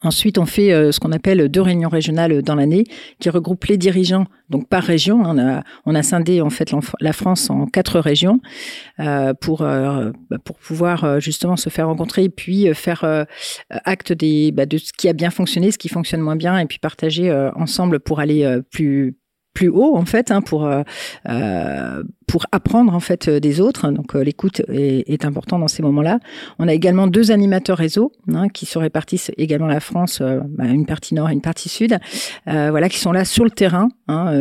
Ensuite, 0.06 0.38
on 0.38 0.46
fait 0.46 0.72
euh, 0.72 0.92
ce 0.92 1.00
qu'on 1.00 1.14
appelle 1.14 1.50
deux 1.50 1.62
réunions 1.62 1.90
régionales 1.90 2.44
dans 2.44 2.54
l'année, 2.54 2.84
qui 3.20 3.30
regroupent 3.30 3.66
les 3.66 3.78
dirigeants, 3.78 4.26
donc 4.50 4.68
par 4.68 4.84
région. 4.84 5.22
On 5.24 5.40
a, 5.40 5.64
on 5.86 5.96
a 5.96 6.04
scindé 6.04 6.42
en 6.42 6.52
fait 6.52 6.72
la 7.00 7.14
France 7.14 7.50
en 7.50 7.66
quatre 7.66 8.00
régions 8.00 8.40
euh, 9.00 9.34
pour 9.34 9.62
euh, 9.62 10.12
bah, 10.30 10.38
pour 10.38 10.60
pouvoir 10.60 11.20
justement 11.20 11.56
se 11.56 11.70
faire 11.70 11.88
rencontrer 11.88 12.26
et 12.26 12.30
puis 12.30 12.72
faire 12.76 13.26
acte 13.70 14.12
des 14.12 14.52
bah, 14.52 14.66
de 14.66 14.78
ce 14.78 14.92
qui 14.94 15.10
a 15.10 15.14
bien 15.14 15.32
fonctionné, 15.32 15.72
ce 15.72 15.78
qui 15.78 15.90
fonctionne 15.90 16.22
moins 16.22 16.36
bien, 16.36 16.60
et 16.60 16.66
puis 16.66 16.78
partager 16.78 17.32
ensemble 17.56 18.00
pour 18.00 18.20
aller 18.20 18.60
plus 18.72 19.18
plus 19.56 19.70
haut 19.70 19.96
en 19.96 20.06
fait 20.06 20.30
hein, 20.30 20.42
pour 20.42 20.66
euh, 20.66 20.84
euh, 21.28 22.04
pour 22.28 22.46
apprendre 22.52 22.94
en 22.94 23.00
fait 23.00 23.30
des 23.30 23.62
autres. 23.62 23.90
Donc 23.92 24.16
euh, 24.16 24.24
l'écoute 24.24 24.62
est, 24.68 25.10
est, 25.10 25.26
important 25.26 25.58
dans 25.58 25.68
ces 25.68 25.82
moments-là. 25.82 26.20
On 26.60 26.68
a 26.68 26.74
également 26.74 27.08
deux 27.08 27.32
animateurs 27.32 27.78
réseau 27.78 28.12
hein, 28.34 28.50
qui 28.50 28.66
se 28.66 28.78
répartissent 28.78 29.32
également 29.38 29.68
la 29.68 29.80
France, 29.80 30.22
bah, 30.22 30.66
une 30.66 30.86
partie 30.86 31.16
nord 31.16 31.30
et 31.30 31.34
une 31.34 31.42
partie 31.42 31.70
sud. 31.70 31.98
voilà, 32.46 32.90
qui 32.90 33.00
sont 33.00 33.12
là 33.12 33.26
sur 33.26 33.44
le 33.46 33.52
terrain 33.52 33.88
hein, 34.08 34.34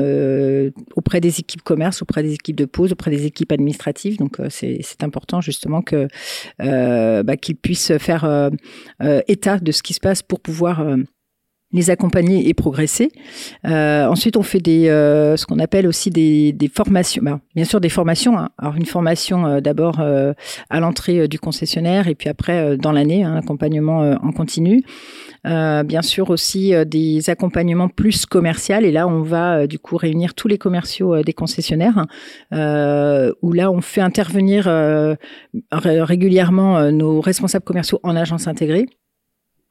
auprès 0.96 1.20
des 1.20 1.38
équipes 1.40 1.62
commerce, 1.62 2.02
auprès 2.02 2.22
des 2.22 2.34
équipes 2.34 2.56
de 2.56 2.64
pause, 2.64 2.92
auprès 2.92 3.10
des 3.10 3.26
équipes 3.26 3.52
administratives. 3.52 4.16
Donc 4.16 4.38
c'est 4.48 5.02
important 5.02 5.40
justement 5.40 5.82
que 5.82 6.08
bah, 6.58 7.36
qu'ils 7.36 7.56
puissent 7.56 7.96
faire 7.98 8.50
état 9.28 9.58
de 9.58 9.72
ce 9.72 9.82
qui 9.82 9.92
se 9.92 10.00
passe 10.00 10.22
pour 10.22 10.40
pouvoir 10.40 10.84
les 11.74 11.90
accompagner 11.90 12.48
et 12.48 12.54
progresser. 12.54 13.10
Euh, 13.66 14.06
ensuite, 14.06 14.36
on 14.36 14.42
fait 14.42 14.60
des, 14.60 14.88
euh, 14.88 15.36
ce 15.36 15.44
qu'on 15.44 15.58
appelle 15.58 15.86
aussi 15.86 16.08
des, 16.08 16.52
des 16.52 16.68
formations. 16.68 17.22
Ben, 17.22 17.40
bien 17.54 17.64
sûr, 17.64 17.80
des 17.80 17.88
formations. 17.88 18.38
Hein. 18.38 18.48
Alors, 18.58 18.76
une 18.76 18.86
formation 18.86 19.44
euh, 19.44 19.60
d'abord 19.60 19.98
euh, 19.98 20.32
à 20.70 20.78
l'entrée 20.78 21.20
euh, 21.20 21.28
du 21.28 21.40
concessionnaire 21.40 22.06
et 22.06 22.14
puis 22.14 22.28
après 22.28 22.76
dans 22.76 22.92
l'année, 22.92 23.24
un 23.24 23.36
accompagnement 23.36 24.14
en 24.22 24.30
continu. 24.30 24.84
bien 25.44 26.02
sûr 26.02 26.30
aussi 26.30 26.72
des 26.86 27.28
accompagnements 27.28 27.88
plus 27.88 28.24
commerciaux. 28.24 28.76
Et 28.82 28.92
là, 28.92 29.08
on 29.08 29.22
va 29.22 29.66
du 29.66 29.78
coup 29.80 29.96
réunir 29.96 30.34
tous 30.34 30.46
les 30.46 30.58
commerciaux 30.58 31.22
des 31.22 31.32
concessionnaires, 31.32 32.06
où 32.52 33.52
là, 33.52 33.70
on 33.70 33.80
fait 33.80 34.00
intervenir 34.00 34.64
régulièrement 35.72 36.90
nos 36.92 37.20
responsables 37.20 37.64
commerciaux 37.64 38.00
en 38.04 38.14
agence 38.14 38.46
intégrée 38.46 38.86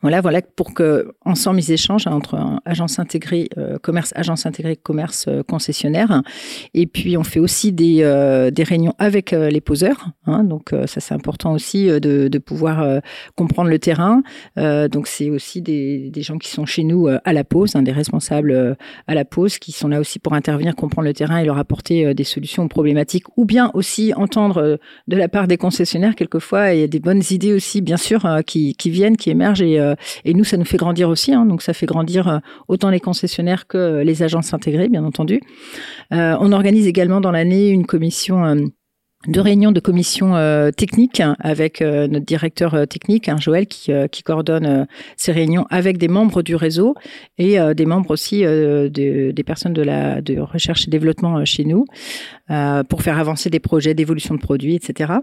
voilà, 0.03 0.19
voilà, 0.19 0.41
pour 0.41 0.73
que 0.73 1.13
ensemble 1.23 1.61
ils 1.61 1.71
échangent 1.71 2.07
entre 2.07 2.59
agence 2.65 2.99
intégrée 2.99 3.47
euh, 3.57 3.77
commerce, 3.79 4.11
agence 4.17 4.45
intégrée 4.45 4.75
commerce 4.75 5.25
euh, 5.29 5.43
concessionnaire. 5.43 6.21
Et 6.73 6.87
puis 6.87 7.15
on 7.15 7.23
fait 7.23 7.39
aussi 7.39 7.71
des, 7.71 7.99
euh, 8.03 8.51
réunions 8.57 8.93
avec 8.99 9.31
les 9.31 9.61
poseurs. 9.61 10.09
Hein, 10.25 10.43
donc 10.43 10.71
ça 10.85 10.99
c'est 10.99 11.13
important 11.13 11.53
aussi 11.53 11.87
de, 11.87 12.37
pouvoir 12.37 13.01
comprendre 13.35 13.69
le 13.69 13.79
terrain. 13.79 14.21
donc 14.57 15.07
c'est 15.07 15.29
aussi 15.29 15.61
des, 15.61 16.11
gens 16.17 16.37
qui 16.37 16.49
sont 16.49 16.65
chez 16.65 16.83
nous 16.83 17.07
à 17.07 17.33
la 17.33 17.43
pause, 17.43 17.75
hein, 17.75 17.81
des 17.81 17.91
responsables 17.91 18.77
à 19.07 19.15
la 19.15 19.25
pause 19.25 19.57
qui 19.59 19.71
sont 19.71 19.87
là 19.87 19.99
aussi 19.99 20.19
pour 20.19 20.33
intervenir, 20.33 20.75
comprendre 20.75 21.07
le 21.07 21.13
terrain 21.13 21.37
et 21.37 21.45
leur 21.45 21.57
apporter 21.57 22.13
des 22.13 22.23
solutions 22.23 22.63
aux 22.63 22.67
problématiques, 22.67 23.25
ou 23.37 23.45
bien 23.45 23.71
aussi 23.73 24.13
entendre 24.13 24.79
de 25.07 25.17
la 25.17 25.27
part 25.27 25.47
des 25.47 25.57
concessionnaires 25.57 26.15
quelquefois 26.15 26.73
il 26.73 26.81
y 26.81 26.83
a 26.83 26.87
des 26.87 26.99
bonnes 26.99 27.23
idées 27.29 27.53
aussi 27.53 27.81
bien 27.81 27.97
sûr 27.97 28.27
qui, 28.45 28.75
viennent, 28.85 29.17
qui 29.17 29.29
émergent 29.29 29.63
euh, 29.92 29.92
et 30.25 30.33
nous, 30.33 30.43
ça 30.43 30.57
nous 30.57 30.65
fait 30.65 30.77
grandir 30.77 31.09
aussi. 31.09 31.33
Hein, 31.33 31.45
donc, 31.45 31.61
ça 31.61 31.73
fait 31.73 31.85
grandir 31.85 32.27
euh, 32.27 32.37
autant 32.67 32.89
les 32.89 32.99
concessionnaires 32.99 33.67
que 33.67 34.01
les 34.03 34.23
agences 34.23 34.53
intégrées, 34.53 34.89
bien 34.89 35.03
entendu. 35.03 35.41
Euh, 36.13 36.35
on 36.39 36.51
organise 36.51 36.87
également 36.87 37.21
dans 37.21 37.31
l'année 37.31 37.69
une 37.69 37.85
commission 37.85 38.69
de 39.27 39.39
réunions 39.39 39.71
de 39.71 39.79
commission 39.79 40.35
euh, 40.35 40.71
technique 40.71 41.21
avec 41.39 41.81
euh, 41.81 42.07
notre 42.07 42.25
directeur 42.25 42.73
euh, 42.73 42.85
technique, 42.85 43.29
hein, 43.29 43.37
Joël, 43.39 43.67
qui, 43.67 43.91
coordonne 44.23 44.87
ces 45.17 45.31
réunions 45.31 45.65
avec 45.69 45.97
des 45.97 46.07
membres 46.07 46.43
du 46.43 46.55
réseau 46.55 46.95
et 47.37 47.57
des 47.75 47.85
membres 47.85 48.11
aussi 48.11 48.43
de, 48.43 48.89
des 48.89 49.43
personnes 49.43 49.73
de 49.73 49.81
la 49.81 50.21
de 50.21 50.39
recherche 50.39 50.87
et 50.87 50.91
développement 50.91 51.43
chez 51.43 51.65
nous 51.65 51.85
pour 52.89 53.01
faire 53.01 53.19
avancer 53.19 53.49
des 53.49 53.59
projets 53.59 53.93
d'évolution 53.93 54.35
de 54.35 54.39
produits, 54.39 54.75
etc. 54.75 55.13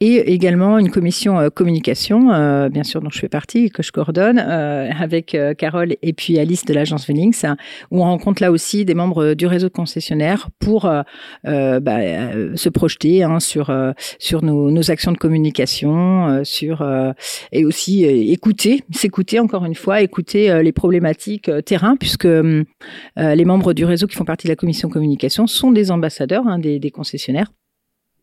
Et 0.00 0.32
également 0.32 0.78
une 0.78 0.90
commission 0.90 1.50
communication, 1.50 2.68
bien 2.68 2.84
sûr, 2.84 3.00
dont 3.00 3.10
je 3.10 3.18
fais 3.18 3.28
partie, 3.28 3.70
que 3.70 3.82
je 3.82 3.92
coordonne 3.92 4.38
avec 4.38 5.36
Carole 5.58 5.96
et 6.02 6.12
puis 6.12 6.38
Alice 6.38 6.64
de 6.64 6.72
l'agence 6.72 7.06
Venix, 7.06 7.44
où 7.90 8.00
on 8.00 8.04
rencontre 8.04 8.42
là 8.42 8.52
aussi 8.52 8.84
des 8.84 8.94
membres 8.94 9.34
du 9.34 9.46
réseau 9.46 9.68
de 9.68 9.72
concessionnaires 9.72 10.48
pour 10.58 10.82
bah, 11.44 11.98
se 12.54 12.68
projeter 12.68 13.22
hein, 13.22 13.40
sur 13.40 13.70
euh, 13.70 13.92
sur 14.18 14.42
nos, 14.42 14.90
actions 14.90 15.12
de 15.12 15.18
communication, 15.18 16.28
euh, 16.28 16.44
sur 16.44 16.82
euh, 16.82 17.12
et 17.52 17.64
aussi 17.64 18.04
écouter, 18.04 18.82
s'écouter 18.92 19.38
encore 19.38 19.64
une 19.64 19.74
fois, 19.74 20.00
écouter 20.00 20.62
les 20.62 20.72
problématiques 20.72 21.50
terrain, 21.64 21.96
puisque 21.96 22.28
les 23.16 23.44
membres 23.44 23.72
du 23.72 23.84
réseau 23.84 24.06
qui 24.06 24.16
font 24.16 24.24
partie 24.24 24.46
de 24.46 24.52
la 24.52 24.56
commission 24.56 24.88
communication 24.88 25.46
sont 25.46 25.70
des 25.70 25.90
ambassadeurs 25.90 26.46
hein, 26.46 26.58
des, 26.60 26.78
des 26.78 26.90
concessionnaires. 26.90 27.50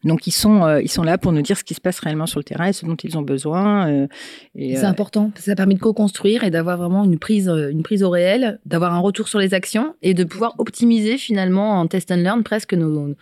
Donc 0.03 0.27
ils 0.27 0.31
sont 0.31 0.63
euh, 0.63 0.81
ils 0.81 0.91
sont 0.91 1.03
là 1.03 1.17
pour 1.17 1.31
nous 1.31 1.41
dire 1.41 1.57
ce 1.57 1.63
qui 1.63 1.73
se 1.73 1.81
passe 1.81 1.99
réellement 1.99 2.27
sur 2.27 2.39
le 2.39 2.43
terrain 2.43 2.67
et 2.67 2.73
ce 2.73 2.85
dont 2.85 2.95
ils 2.95 3.17
ont 3.17 3.23
besoin. 3.23 3.89
Euh, 3.89 4.07
c'est 4.55 4.83
important 4.83 5.29
parce 5.29 5.45
que 5.45 5.51
ça 5.51 5.55
permet 5.55 5.73
de 5.73 5.79
co-construire 5.79 6.43
et 6.43 6.51
d'avoir 6.51 6.77
vraiment 6.77 7.03
une 7.03 7.17
prise 7.17 7.49
une 7.49 7.81
prise 7.81 8.03
au 8.03 8.09
réel, 8.09 8.59
d'avoir 8.65 8.93
un 8.93 8.99
retour 8.99 9.27
sur 9.27 9.39
les 9.39 9.53
actions 9.53 9.95
et 10.03 10.13
de 10.13 10.23
pouvoir 10.23 10.55
optimiser 10.59 11.17
finalement 11.17 11.79
en 11.79 11.87
test 11.87 12.11
and 12.11 12.17
learn 12.17 12.43
presque 12.43 12.73
nos 12.73 13.15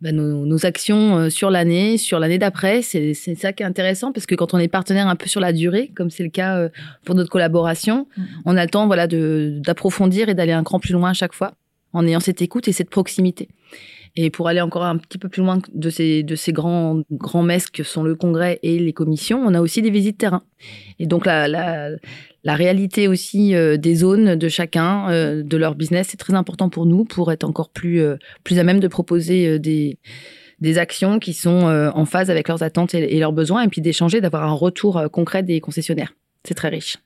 bah, 0.00 0.10
nos, 0.10 0.66
actions 0.66 1.30
sur 1.30 1.48
l'année, 1.48 1.96
sur 1.96 2.18
l'année 2.18 2.38
d'après. 2.38 2.82
C'est 2.82 3.14
ça 3.14 3.52
qui 3.52 3.62
est 3.62 3.66
intéressant 3.66 4.10
parce 4.10 4.26
que 4.26 4.34
quand 4.34 4.52
on 4.52 4.58
est 4.58 4.66
partenaire 4.66 5.06
un 5.06 5.14
peu 5.14 5.28
sur 5.28 5.40
la 5.40 5.52
durée, 5.52 5.92
comme 5.94 6.10
c'est 6.10 6.24
le 6.24 6.30
cas 6.30 6.68
pour 7.04 7.14
notre 7.14 7.30
collaboration, 7.30 8.08
on 8.44 8.56
a 8.56 8.64
le 8.64 8.70
temps 8.70 8.86
voilà, 8.86 9.06
d'approfondir 9.06 10.28
et 10.28 10.34
d'aller 10.34 10.52
un 10.52 10.64
cran 10.64 10.80
plus 10.80 10.92
loin 10.92 11.10
à 11.10 11.14
chaque 11.14 11.34
fois 11.34 11.52
en 11.92 12.06
ayant 12.06 12.20
cette 12.20 12.42
écoute 12.42 12.68
et 12.68 12.72
cette 12.72 12.90
proximité. 12.90 13.48
Et 14.14 14.28
pour 14.28 14.48
aller 14.48 14.60
encore 14.60 14.84
un 14.84 14.98
petit 14.98 15.16
peu 15.16 15.28
plus 15.28 15.42
loin 15.42 15.58
de 15.72 15.90
ces, 15.90 16.22
de 16.22 16.36
ces 16.36 16.52
grands, 16.52 17.00
grands 17.10 17.42
messes 17.42 17.70
que 17.70 17.82
sont 17.82 18.02
le 18.02 18.14
congrès 18.14 18.58
et 18.62 18.78
les 18.78 18.92
commissions, 18.92 19.42
on 19.42 19.54
a 19.54 19.60
aussi 19.60 19.80
des 19.80 19.90
visites 19.90 20.18
terrain. 20.18 20.42
Et 20.98 21.06
donc 21.06 21.24
la, 21.24 21.48
la, 21.48 22.54
réalité 22.54 23.08
aussi 23.08 23.54
euh, 23.54 23.78
des 23.78 23.94
zones 23.94 24.36
de 24.36 24.48
chacun, 24.48 25.10
euh, 25.10 25.42
de 25.42 25.56
leur 25.56 25.74
business, 25.74 26.08
c'est 26.10 26.18
très 26.18 26.34
important 26.34 26.68
pour 26.68 26.84
nous 26.84 27.04
pour 27.04 27.32
être 27.32 27.44
encore 27.44 27.70
plus, 27.70 28.02
euh, 28.02 28.16
plus 28.44 28.58
à 28.58 28.64
même 28.64 28.80
de 28.80 28.88
proposer 28.88 29.58
des, 29.58 29.98
des 30.60 30.76
actions 30.76 31.18
qui 31.18 31.32
sont 31.32 31.64
en 31.94 32.04
phase 32.04 32.30
avec 32.30 32.48
leurs 32.48 32.62
attentes 32.62 32.94
et 32.94 33.18
leurs 33.18 33.32
besoins 33.32 33.62
et 33.62 33.68
puis 33.68 33.80
d'échanger, 33.80 34.20
d'avoir 34.20 34.44
un 34.44 34.52
retour 34.52 35.02
concret 35.10 35.42
des 35.42 35.60
concessionnaires. 35.60 36.14
C'est 36.44 36.54
très 36.54 36.68
riche 36.68 36.98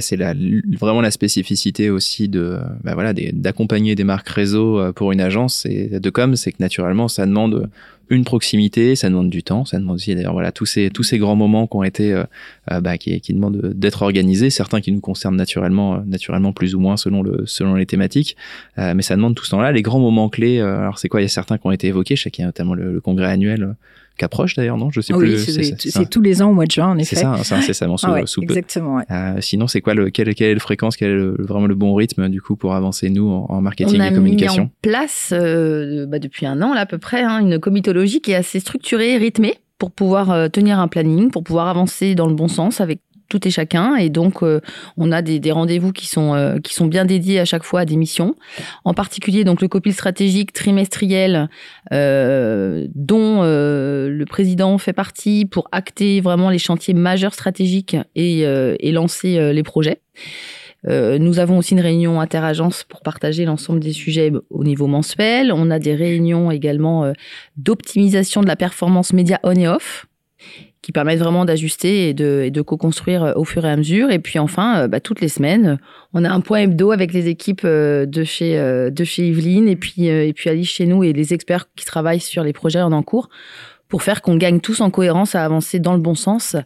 c'est 0.00 0.16
vraiment 0.16 1.00
la 1.00 1.10
spécificité 1.10 1.90
aussi 1.90 2.28
de 2.28 2.58
bah 2.82 2.94
voilà 2.94 3.12
d'accompagner 3.12 3.94
des 3.94 4.04
marques 4.04 4.28
réseau 4.28 4.78
euh, 4.78 4.92
pour 4.92 5.12
une 5.12 5.20
agence 5.20 5.66
et 5.66 6.00
de 6.00 6.10
com, 6.10 6.36
c'est 6.36 6.52
que 6.52 6.58
naturellement 6.60 7.08
ça 7.08 7.26
demande 7.26 7.68
une 8.08 8.24
proximité, 8.24 8.96
ça 8.96 9.08
demande 9.08 9.30
du 9.30 9.42
temps, 9.42 9.64
ça 9.64 9.78
demande 9.78 9.96
aussi 9.96 10.14
d'ailleurs 10.14 10.32
voilà 10.32 10.52
tous 10.52 10.66
ces 10.66 10.90
tous 10.90 11.02
ces 11.02 11.18
grands 11.18 11.36
moments 11.36 11.66
qui 11.66 11.76
ont 11.76 11.82
été 11.82 12.12
euh, 12.12 12.24
euh, 12.70 12.80
bah, 12.80 12.98
qui, 12.98 13.20
qui 13.20 13.34
demandent 13.34 13.72
d'être 13.74 14.02
organisés, 14.02 14.50
certains 14.50 14.80
qui 14.80 14.92
nous 14.92 15.00
concernent 15.00 15.36
naturellement 15.36 16.02
naturellement 16.06 16.52
plus 16.52 16.74
ou 16.74 16.80
moins 16.80 16.96
selon 16.96 17.22
le 17.22 17.44
selon 17.46 17.74
les 17.74 17.86
thématiques, 17.86 18.36
mais 18.76 19.02
ça 19.02 19.16
demande 19.16 19.34
tout 19.34 19.44
ce 19.44 19.50
temps-là 19.50 19.72
les 19.72 19.82
grands 19.82 20.00
moments 20.00 20.28
clés. 20.28 20.60
alors 20.60 20.98
c'est 20.98 21.08
quoi? 21.08 21.20
Il 21.20 21.24
y 21.24 21.26
a 21.26 21.28
certains 21.28 21.58
qui 21.58 21.66
ont 21.66 21.72
été 21.72 21.88
évoqués, 21.88 22.14
a 22.14 22.42
notamment 22.44 22.74
le 22.74 23.00
congrès 23.00 23.30
annuel 23.30 23.76
qu'approche 24.16 24.54
d'ailleurs, 24.54 24.76
non? 24.76 24.90
Je 24.90 25.00
sais 25.00 25.14
oui, 25.14 25.38
C'est 25.38 26.08
tous 26.08 26.20
les 26.20 26.42
ans 26.42 26.50
au 26.50 26.54
mois 26.54 26.66
de 26.66 26.70
juin, 26.70 26.88
en 26.88 26.98
effet. 26.98 27.16
C'est 27.16 27.22
ça, 27.22 27.36
c'est 27.42 27.54
incessamment 27.54 27.96
sous, 27.96 28.06
ah 28.10 28.26
sous 28.26 28.42
Exactement. 28.42 28.96
Ouais. 28.96 29.04
Euh, 29.10 29.40
sinon, 29.40 29.66
c'est 29.66 29.80
quoi 29.80 29.94
le 29.94 30.10
quelle, 30.10 30.34
quelle 30.34 30.50
est 30.50 30.54
la 30.54 30.60
fréquence, 30.60 30.96
quel 30.96 31.10
est 31.10 31.42
vraiment 31.42 31.66
le 31.66 31.74
bon 31.74 31.94
rythme 31.94 32.28
du 32.28 32.40
coup 32.40 32.56
pour 32.56 32.74
avancer 32.74 33.10
nous 33.10 33.28
en, 33.28 33.60
marketing 33.60 34.00
et 34.00 34.12
communication 34.12 34.54
On 34.54 34.56
a 34.56 34.60
mis 34.60 34.66
en 34.66 34.72
place 34.82 35.30
euh, 35.32 36.06
bah, 36.06 36.18
depuis 36.18 36.46
un 36.46 36.60
an 36.62 36.74
là 36.74 36.80
à 36.80 36.86
peu 36.86 36.98
près 36.98 37.22
hein, 37.22 37.40
une 37.40 37.58
comitologie 37.58 38.20
qui 38.20 38.32
est 38.32 38.36
assez 38.36 38.60
structurée, 38.60 39.16
rythmée 39.16 39.56
pour 39.78 39.90
pouvoir 39.90 40.30
euh, 40.30 40.48
tenir 40.48 40.78
un 40.78 40.88
planning, 40.88 41.30
pour 41.30 41.42
pouvoir 41.42 41.68
avancer 41.68 42.14
dans 42.14 42.28
le 42.28 42.34
bon 42.34 42.48
sens 42.48 42.80
avec 42.80 43.00
tout 43.32 43.48
et 43.48 43.50
chacun. 43.50 43.96
Et 43.96 44.10
donc, 44.10 44.42
euh, 44.42 44.60
on 44.98 45.10
a 45.10 45.22
des, 45.22 45.52
rendez-vous 45.52 45.92
qui 45.92 46.06
sont 46.06 46.34
euh, 46.34 46.58
qui 46.58 46.74
sont 46.74 46.86
bien 46.86 47.06
dédiés 47.06 47.40
à 47.40 47.46
chaque 47.46 47.62
fois 47.62 47.80
à 47.80 47.84
des 47.86 47.96
missions. 47.96 48.36
En 48.84 48.92
particulier, 48.92 49.42
donc 49.42 49.62
le 49.62 49.68
copil 49.68 49.94
stratégique 49.94 50.52
trimestriel, 50.52 51.48
euh, 51.92 52.86
dont 52.94 53.42
le 53.42 54.24
président 54.24 54.76
fait 54.76 54.92
partie 54.92 55.46
pour 55.46 55.68
acter 55.72 56.20
vraiment 56.20 56.50
les 56.50 56.58
chantiers 56.58 56.94
majeurs 56.94 57.32
stratégiques 57.32 57.96
et, 58.14 58.40
et 58.40 58.92
lancer 58.92 59.52
les 59.52 59.62
projets. 59.62 60.00
nous 60.86 61.38
avons 61.38 61.58
aussi 61.58 61.72
une 61.72 61.80
réunion 61.80 62.20
interagence 62.20 62.84
pour 62.84 63.00
partager 63.00 63.44
l'ensemble 63.44 63.80
des 63.80 63.92
sujets 63.92 64.32
au 64.50 64.64
niveau 64.64 64.86
mensuel. 64.86 65.52
On 65.52 65.70
a 65.70 65.78
des 65.78 65.94
réunions 65.94 66.50
également 66.50 67.12
d'optimisation 67.56 68.42
de 68.42 68.46
la 68.46 68.56
performance 68.56 69.12
média 69.12 69.38
on 69.42 69.54
et 69.54 69.68
off 69.68 70.06
qui 70.82 70.90
permettent 70.90 71.20
vraiment 71.20 71.44
d'ajuster 71.44 72.08
et 72.08 72.14
de, 72.14 72.42
et 72.44 72.50
de 72.50 72.60
co-construire 72.60 73.22
euh, 73.22 73.32
au 73.36 73.44
fur 73.44 73.64
et 73.64 73.70
à 73.70 73.76
mesure. 73.76 74.10
Et 74.10 74.18
puis 74.18 74.38
enfin, 74.38 74.82
euh, 74.82 74.88
bah, 74.88 75.00
toutes 75.00 75.20
les 75.20 75.28
semaines, 75.28 75.78
on 76.12 76.24
a 76.24 76.30
un 76.30 76.40
point 76.40 76.58
hebdo 76.58 76.90
avec 76.90 77.12
les 77.12 77.28
équipes 77.28 77.62
euh, 77.64 78.04
de 78.04 78.24
chez 78.24 78.42
de 78.52 79.04
chez 79.04 79.28
Yveline 79.28 79.68
et 79.68 79.76
puis 79.76 80.06
et 80.06 80.32
puis 80.32 80.50
Alice 80.50 80.68
chez 80.68 80.86
nous 80.86 81.04
et 81.04 81.12
les 81.12 81.32
experts 81.32 81.66
qui 81.76 81.84
travaillent 81.84 82.20
sur 82.20 82.42
les 82.42 82.52
projets 82.52 82.82
en 82.82 83.02
cours 83.02 83.28
pour 83.88 84.02
faire 84.02 84.22
qu'on 84.22 84.36
gagne 84.36 84.60
tous 84.60 84.80
en 84.80 84.90
cohérence 84.90 85.34
à 85.34 85.44
avancer 85.44 85.78
dans 85.78 85.94
le 85.94 86.00
bon 86.00 86.14
sens 86.14 86.56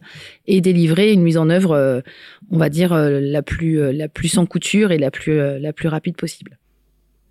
et 0.47 0.61
délivrer 0.61 1.11
une 1.11 1.21
mise 1.21 1.37
en 1.37 1.49
œuvre, 1.49 2.03
on 2.51 2.57
va 2.57 2.69
dire 2.69 2.95
la 2.95 3.41
plus 3.41 3.91
la 3.91 4.07
plus 4.07 4.29
sans 4.29 4.45
couture 4.45 4.91
et 4.91 4.97
la 4.97 5.11
plus 5.11 5.59
la 5.59 5.73
plus 5.73 5.87
rapide 5.87 6.15
possible. 6.15 6.57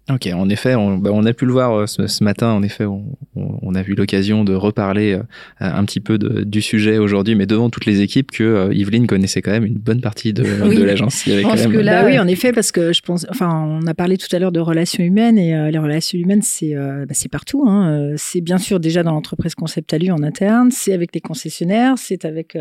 Ok, 0.08 0.28
en 0.32 0.48
effet, 0.48 0.76
on, 0.76 0.98
bah, 0.98 1.10
on, 1.12 1.24
a 1.24 1.32
pu 1.32 1.46
le 1.46 1.52
voir 1.52 1.72
euh, 1.72 1.86
ce, 1.88 2.06
ce 2.06 2.22
matin. 2.22 2.52
En 2.52 2.62
effet, 2.62 2.84
on, 2.84 3.04
on 3.34 3.74
a 3.74 3.82
eu 3.82 3.94
l'occasion 3.94 4.44
de 4.44 4.54
reparler 4.54 5.14
euh, 5.14 5.22
un 5.58 5.84
petit 5.84 5.98
peu 5.98 6.16
de, 6.16 6.44
du 6.44 6.62
sujet 6.62 6.98
aujourd'hui, 6.98 7.34
mais 7.34 7.46
devant 7.46 7.70
toutes 7.70 7.86
les 7.86 8.02
équipes, 8.02 8.30
que 8.30 8.44
euh, 8.44 8.72
Yveline 8.72 9.08
connaissait 9.08 9.42
quand 9.42 9.50
même 9.50 9.64
une 9.64 9.78
bonne 9.78 10.00
partie 10.00 10.32
de, 10.32 10.44
de 10.76 10.82
l'agence. 10.84 11.24
Je 11.26 11.42
pense 11.42 11.66
que 11.66 11.78
là, 11.78 12.02
bah 12.02 12.08
oui, 12.08 12.20
en 12.20 12.28
effet, 12.28 12.52
parce 12.52 12.70
que 12.70 12.92
je 12.92 13.00
pense, 13.00 13.26
enfin, 13.30 13.66
on 13.68 13.84
a 13.88 13.94
parlé 13.94 14.16
tout 14.16 14.28
à 14.30 14.38
l'heure 14.38 14.52
de 14.52 14.60
relations 14.60 15.02
humaines 15.02 15.38
et 15.38 15.72
les 15.72 15.78
relations 15.78 16.18
humaines, 16.18 16.42
c'est 16.42 16.74
bah, 16.74 17.12
c'est 17.12 17.30
partout. 17.30 17.64
Hein. 17.66 18.12
C'est 18.16 18.40
bien 18.40 18.58
sûr 18.58 18.78
déjà 18.78 19.02
dans 19.02 19.12
l'entreprise 19.12 19.56
Conceptalu 19.56 20.12
en 20.12 20.22
interne, 20.22 20.70
c'est 20.70 20.92
avec 20.92 21.14
les 21.14 21.20
concessionnaires, 21.20 21.94
c'est 21.96 22.24
avec 22.24 22.56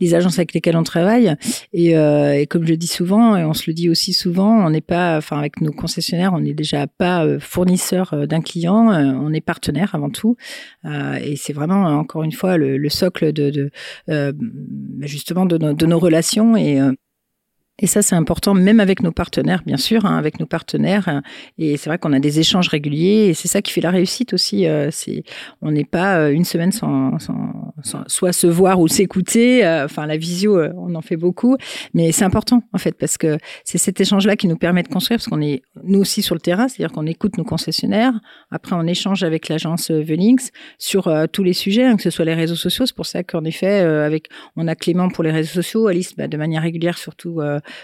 les 0.00 0.14
agences 0.14 0.38
avec 0.38 0.54
lesquelles 0.54 0.76
on 0.76 0.82
travaille. 0.82 1.34
Et, 1.74 1.90
et, 1.90 2.46
comme 2.46 2.64
je 2.64 2.70
le 2.70 2.76
dis 2.76 2.86
souvent, 2.86 3.36
et 3.36 3.44
on 3.44 3.52
se 3.52 3.64
le 3.66 3.74
dit 3.74 3.90
aussi 3.90 4.12
souvent, 4.14 4.64
on 4.64 4.70
n'est 4.70 4.80
pas, 4.80 5.18
enfin, 5.18 5.38
avec 5.38 5.60
nos 5.60 5.72
concessionnaires, 5.72 6.32
on 6.34 6.42
est 6.44 6.54
déjà 6.54 6.69
pas 6.98 7.24
euh, 7.24 7.38
fournisseur 7.40 8.12
euh, 8.12 8.26
d'un 8.26 8.40
client, 8.40 8.92
euh, 8.92 9.12
on 9.12 9.32
est 9.32 9.40
partenaire 9.40 9.94
avant 9.94 10.10
tout. 10.10 10.36
et 10.84 11.36
c'est 11.36 11.52
vraiment, 11.52 11.84
encore 11.98 12.22
une 12.22 12.32
fois, 12.32 12.56
le, 12.56 12.88
socle 12.88 13.32
de, 13.32 13.70
justement 15.00 15.46
de, 15.46 15.58
de, 15.58 15.86
nos 15.86 15.98
relations. 15.98 16.56
Et 16.56 16.80
et 17.80 17.86
ça, 17.86 18.02
c'est 18.02 18.14
important, 18.14 18.52
même 18.52 18.78
avec 18.78 19.02
nos 19.02 19.10
partenaires, 19.10 19.62
bien 19.64 19.78
sûr, 19.78 20.04
hein, 20.04 20.18
avec 20.18 20.38
nos 20.38 20.44
partenaires. 20.44 21.08
Hein. 21.08 21.22
Et 21.56 21.78
c'est 21.78 21.88
vrai 21.88 21.98
qu'on 21.98 22.12
a 22.12 22.20
des 22.20 22.38
échanges 22.38 22.68
réguliers, 22.68 23.28
et 23.28 23.34
c'est 23.34 23.48
ça 23.48 23.62
qui 23.62 23.72
fait 23.72 23.80
la 23.80 23.90
réussite 23.90 24.34
aussi. 24.34 24.66
Euh, 24.66 24.90
c'est, 24.92 25.24
on 25.62 25.70
n'est 25.70 25.86
pas 25.86 26.18
euh, 26.18 26.30
une 26.30 26.44
semaine 26.44 26.72
sans, 26.72 27.18
sans, 27.18 28.04
soit 28.06 28.34
se 28.34 28.46
voir 28.46 28.80
ou 28.80 28.86
s'écouter. 28.86 29.64
Euh, 29.64 29.86
enfin, 29.86 30.06
la 30.06 30.18
visio, 30.18 30.60
on 30.76 30.94
en 30.94 31.00
fait 31.00 31.16
beaucoup, 31.16 31.56
mais 31.94 32.12
c'est 32.12 32.24
important 32.24 32.62
en 32.74 32.78
fait 32.78 32.92
parce 32.92 33.16
que 33.16 33.38
c'est 33.64 33.78
cet 33.78 33.98
échange-là 33.98 34.36
qui 34.36 34.46
nous 34.46 34.58
permet 34.58 34.82
de 34.82 34.88
construire, 34.88 35.18
parce 35.18 35.28
qu'on 35.28 35.40
est 35.40 35.62
nous 35.82 36.00
aussi 36.00 36.20
sur 36.20 36.34
le 36.34 36.40
terrain, 36.40 36.68
c'est-à-dire 36.68 36.92
qu'on 36.92 37.06
écoute 37.06 37.38
nos 37.38 37.44
concessionnaires. 37.44 38.12
Après, 38.50 38.76
on 38.76 38.86
échange 38.86 39.22
avec 39.22 39.48
l'agence 39.48 39.90
Venix 39.90 40.50
sur 40.78 41.10
tous 41.32 41.44
les 41.44 41.54
sujets, 41.54 41.86
hein, 41.86 41.96
que 41.96 42.02
ce 42.02 42.10
soit 42.10 42.26
les 42.26 42.34
réseaux 42.34 42.56
sociaux. 42.56 42.84
C'est 42.84 42.94
pour 42.94 43.06
ça 43.06 43.22
qu'en 43.22 43.44
effet, 43.44 43.80
avec, 43.80 44.28
on 44.56 44.68
a 44.68 44.74
Clément 44.74 45.08
pour 45.08 45.24
les 45.24 45.30
réseaux 45.30 45.54
sociaux, 45.54 45.86
Alice 45.86 46.14
bah, 46.14 46.28
de 46.28 46.36
manière 46.36 46.62
régulière, 46.62 46.98
surtout 46.98 47.40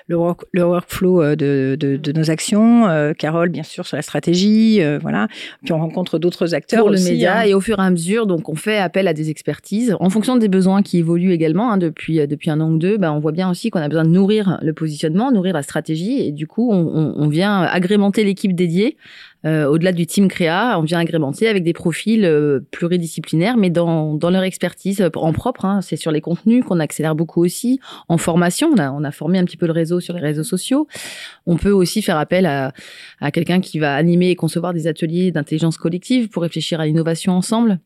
le, 0.06 0.16
le 0.52 0.64
workflow 0.64 1.22
euh, 1.22 1.36
de, 1.36 1.76
de, 1.78 1.96
de, 1.96 2.12
nos 2.12 2.30
actions, 2.30 2.88
euh, 2.88 3.12
Carole 3.12 3.48
bien 3.48 3.62
sûr 3.62 3.86
sur 3.86 3.96
la 3.96 4.02
stratégie, 4.02 4.82
euh, 4.82 4.98
voilà. 5.00 5.28
Puis 5.64 5.72
on 5.72 5.78
rencontre 5.78 6.18
d'autres 6.18 6.54
acteurs 6.54 6.80
pour 6.80 6.90
le 6.90 7.00
média 7.00 7.40
hein. 7.40 7.42
et 7.42 7.54
au 7.54 7.60
fur 7.60 7.78
et 7.78 7.82
à 7.82 7.90
mesure, 7.90 8.26
donc 8.26 8.48
on 8.48 8.54
fait 8.54 8.78
appel 8.78 9.08
à 9.08 9.12
des 9.12 9.30
expertises 9.30 9.96
en 10.00 10.10
fonction 10.10 10.36
des 10.36 10.48
besoins 10.48 10.82
qui 10.82 10.98
évoluent 10.98 11.32
également 11.32 11.72
hein, 11.72 11.78
depuis 11.78 12.26
depuis 12.26 12.50
un 12.50 12.60
an 12.60 12.70
ou 12.70 12.78
deux. 12.78 12.96
Ben, 12.96 13.12
on 13.12 13.20
voit 13.20 13.32
bien 13.32 13.50
aussi 13.50 13.70
qu'on 13.70 13.80
a 13.80 13.88
besoin 13.88 14.04
de 14.04 14.10
nourrir 14.10 14.58
le 14.62 14.72
positionnement, 14.72 15.30
nourrir 15.32 15.54
la 15.54 15.62
stratégie 15.62 16.20
et 16.20 16.32
du 16.32 16.46
coup 16.46 16.70
on, 16.72 16.76
on, 16.76 17.14
on 17.16 17.28
vient 17.28 17.62
agrémenter 17.62 18.24
l'équipe 18.24 18.54
dédiée 18.54 18.96
euh, 19.46 19.66
au-delà 19.66 19.92
du 19.92 20.06
team 20.06 20.28
créa, 20.28 20.76
on 20.78 20.82
vient 20.82 20.98
agrémenter 20.98 21.46
avec 21.48 21.62
des 21.62 21.72
profils 21.72 22.24
euh, 22.24 22.60
pluridisciplinaires, 22.72 23.56
mais 23.56 23.70
dans, 23.70 24.14
dans 24.14 24.30
leur 24.30 24.42
expertise 24.42 25.00
euh, 25.00 25.08
en 25.14 25.32
propre. 25.32 25.64
Hein. 25.64 25.80
C'est 25.82 25.96
sur 25.96 26.10
les 26.10 26.20
contenus 26.20 26.64
qu'on 26.64 26.80
accélère 26.80 27.14
beaucoup 27.14 27.44
aussi. 27.44 27.78
En 28.08 28.18
formation, 28.18 28.70
on 28.74 28.78
a, 28.78 28.90
on 28.90 29.04
a 29.04 29.12
formé 29.12 29.38
un 29.38 29.44
petit 29.44 29.56
peu 29.56 29.66
le 29.66 29.72
réseau 29.72 30.00
sur 30.00 30.14
les 30.14 30.20
réseaux 30.20 30.44
sociaux. 30.44 30.88
On 31.46 31.56
peut 31.56 31.70
aussi 31.70 32.02
faire 32.02 32.18
appel 32.18 32.44
à, 32.44 32.72
à 33.20 33.30
quelqu'un 33.30 33.60
qui 33.60 33.78
va 33.78 33.94
animer 33.94 34.30
et 34.30 34.36
concevoir 34.36 34.74
des 34.74 34.88
ateliers 34.88 35.30
d'intelligence 35.30 35.76
collective 35.76 36.28
pour 36.28 36.42
réfléchir 36.42 36.80
à 36.80 36.86
l'innovation 36.86 37.32
ensemble. 37.32 37.78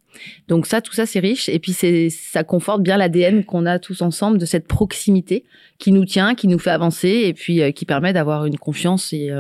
Donc 0.48 0.66
ça, 0.66 0.80
tout 0.80 0.92
ça, 0.92 1.06
c'est 1.06 1.20
riche. 1.20 1.48
Et 1.48 1.58
puis 1.58 1.72
c'est, 1.72 2.10
ça 2.10 2.44
conforte 2.44 2.82
bien 2.82 2.96
l'ADN 2.96 3.44
qu'on 3.44 3.66
a 3.66 3.78
tous 3.78 4.02
ensemble 4.02 4.38
de 4.38 4.46
cette 4.46 4.66
proximité 4.66 5.44
qui 5.78 5.92
nous 5.92 6.04
tient, 6.04 6.34
qui 6.34 6.48
nous 6.48 6.58
fait 6.58 6.70
avancer 6.70 7.22
et 7.24 7.34
puis 7.34 7.72
qui 7.72 7.84
permet 7.86 8.12
d'avoir 8.12 8.44
une 8.46 8.58
confiance 8.58 9.12
et, 9.12 9.30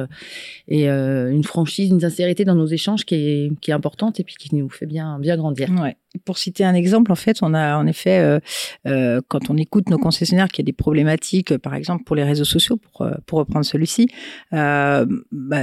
et 0.68 0.88
une 0.88 1.44
franchise, 1.44 1.90
une 1.90 2.00
sincérité 2.00 2.44
dans 2.44 2.54
nos 2.54 2.66
échanges 2.66 3.04
qui 3.04 3.14
est, 3.14 3.72
importante 3.72 4.18
et 4.18 4.24
puis 4.24 4.34
qui 4.36 4.54
nous 4.56 4.68
fait 4.68 4.86
bien, 4.86 5.18
bien 5.18 5.36
grandir. 5.36 5.68
Pour 6.24 6.38
citer 6.38 6.64
un 6.64 6.74
exemple, 6.74 7.12
en 7.12 7.16
fait, 7.16 7.38
on 7.40 7.54
a 7.54 7.76
en 7.76 7.86
effet, 7.86 8.18
euh, 8.18 8.40
euh, 8.88 9.20
quand 9.28 9.48
on 9.48 9.56
écoute 9.56 9.88
nos 9.90 9.98
concessionnaires 9.98 10.48
qui 10.48 10.60
a 10.60 10.64
des 10.64 10.72
problématiques, 10.72 11.56
par 11.58 11.76
exemple 11.76 12.02
pour 12.02 12.16
les 12.16 12.24
réseaux 12.24 12.44
sociaux, 12.44 12.78
pour, 12.78 13.02
euh, 13.02 13.12
pour 13.26 13.38
reprendre 13.38 13.64
celui-ci, 13.64 14.08
bah, 14.50 15.04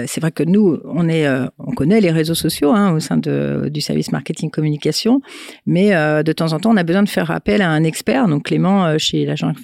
c'est 0.07 0.21
vrai 0.21 0.31
que 0.31 0.43
nous, 0.43 0.79
on 0.85 1.09
est, 1.09 1.27
on 1.59 1.71
connaît 1.73 1.99
les 1.99 2.11
réseaux 2.11 2.33
sociaux 2.33 2.71
hein, 2.71 2.93
au 2.93 3.01
sein 3.01 3.17
de, 3.17 3.69
du 3.69 3.81
service 3.81 4.13
marketing 4.13 4.49
communication, 4.49 5.21
mais 5.65 5.89
de 6.23 6.31
temps 6.31 6.53
en 6.53 6.59
temps, 6.59 6.71
on 6.71 6.77
a 6.77 6.83
besoin 6.83 7.03
de 7.03 7.09
faire 7.09 7.29
appel 7.29 7.61
à 7.61 7.69
un 7.69 7.83
expert. 7.83 8.29
Donc 8.29 8.43
Clément, 8.43 8.97
chez 8.97 9.25
l'agence 9.25 9.57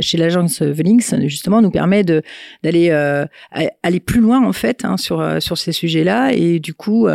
chez 0.00 0.16
l'agence 0.16 0.62
Velings, 0.62 1.26
justement, 1.26 1.60
nous 1.60 1.70
permet 1.70 2.02
de 2.02 2.22
d'aller 2.62 2.90
aller 3.82 4.00
plus 4.00 4.20
loin 4.20 4.42
en 4.42 4.54
fait 4.54 4.86
hein, 4.86 4.96
sur 4.96 5.42
sur 5.42 5.58
ces 5.58 5.72
sujets-là, 5.72 6.32
et 6.32 6.60
du 6.60 6.72
coup, 6.72 7.08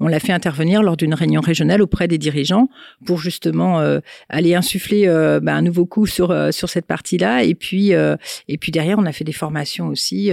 on 0.00 0.08
l'a 0.08 0.20
fait 0.20 0.32
intervenir 0.32 0.82
lors 0.82 0.96
d'une 0.96 1.12
réunion 1.12 1.42
régionale 1.42 1.82
auprès 1.82 2.08
des 2.08 2.16
dirigeants 2.16 2.37
dirigeants 2.38 2.68
pour 3.06 3.18
justement 3.18 3.82
aller 4.28 4.54
insuffler 4.54 5.06
bah, 5.42 5.54
un 5.54 5.62
nouveau 5.62 5.86
coup 5.86 6.06
sur 6.06 6.34
sur 6.52 6.68
cette 6.68 6.86
partie-là. 6.86 7.42
Et 7.44 7.54
puis 7.54 7.90
et 7.90 8.58
puis 8.58 8.72
derrière, 8.72 8.98
on 8.98 9.06
a 9.06 9.12
fait 9.12 9.24
des 9.24 9.32
formations 9.32 9.88
aussi 9.88 10.30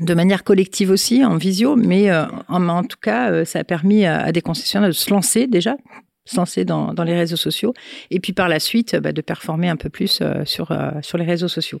de 0.00 0.14
manière 0.14 0.44
collective 0.44 0.90
aussi, 0.90 1.24
en 1.24 1.36
visio, 1.36 1.76
mais 1.76 2.10
en, 2.48 2.84
tout 2.84 2.98
cas, 3.00 3.44
ça 3.44 3.60
a 3.60 3.64
permis 3.64 4.06
à, 4.06 4.30
des 4.32 4.40
concessionnaires 4.40 4.88
de 4.88 4.94
se 4.94 5.10
lancer 5.10 5.46
déjà, 5.46 5.76
se 6.24 6.36
lancer 6.36 6.64
dans, 6.64 6.92
les 7.04 7.16
réseaux 7.16 7.36
sociaux, 7.36 7.74
et 8.10 8.20
puis 8.20 8.32
par 8.32 8.48
la 8.48 8.60
suite, 8.60 8.96
bah, 8.96 9.12
de 9.12 9.20
performer 9.20 9.68
un 9.68 9.76
peu 9.76 9.90
plus 9.90 10.22
sur, 10.44 10.76
sur 11.02 11.18
les 11.18 11.24
réseaux 11.24 11.48
sociaux. 11.48 11.80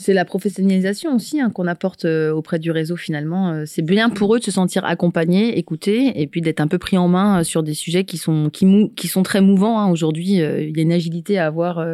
C'est 0.00 0.14
la 0.14 0.24
professionnalisation 0.24 1.14
aussi 1.14 1.42
hein, 1.42 1.50
qu'on 1.50 1.66
apporte 1.66 2.06
euh, 2.06 2.32
auprès 2.32 2.58
du 2.58 2.70
réseau 2.70 2.96
finalement. 2.96 3.50
Euh, 3.50 3.64
c'est 3.66 3.82
bien 3.82 4.08
pour 4.08 4.34
eux 4.34 4.38
de 4.38 4.44
se 4.44 4.50
sentir 4.50 4.82
accompagnés, 4.86 5.58
écoutés 5.58 6.18
et 6.18 6.26
puis 6.26 6.40
d'être 6.40 6.60
un 6.60 6.68
peu 6.68 6.78
pris 6.78 6.96
en 6.96 7.06
main 7.06 7.40
euh, 7.40 7.44
sur 7.44 7.62
des 7.62 7.74
sujets 7.74 8.04
qui 8.04 8.16
sont 8.16 8.48
qui, 8.48 8.90
qui 8.96 9.08
sont 9.08 9.22
très 9.22 9.42
mouvants. 9.42 9.78
Hein. 9.78 9.90
Aujourd'hui, 9.90 10.36
il 10.36 10.74
y 10.74 10.80
a 10.80 10.82
une 10.82 10.92
agilité 10.92 11.36
à 11.36 11.46
avoir 11.46 11.84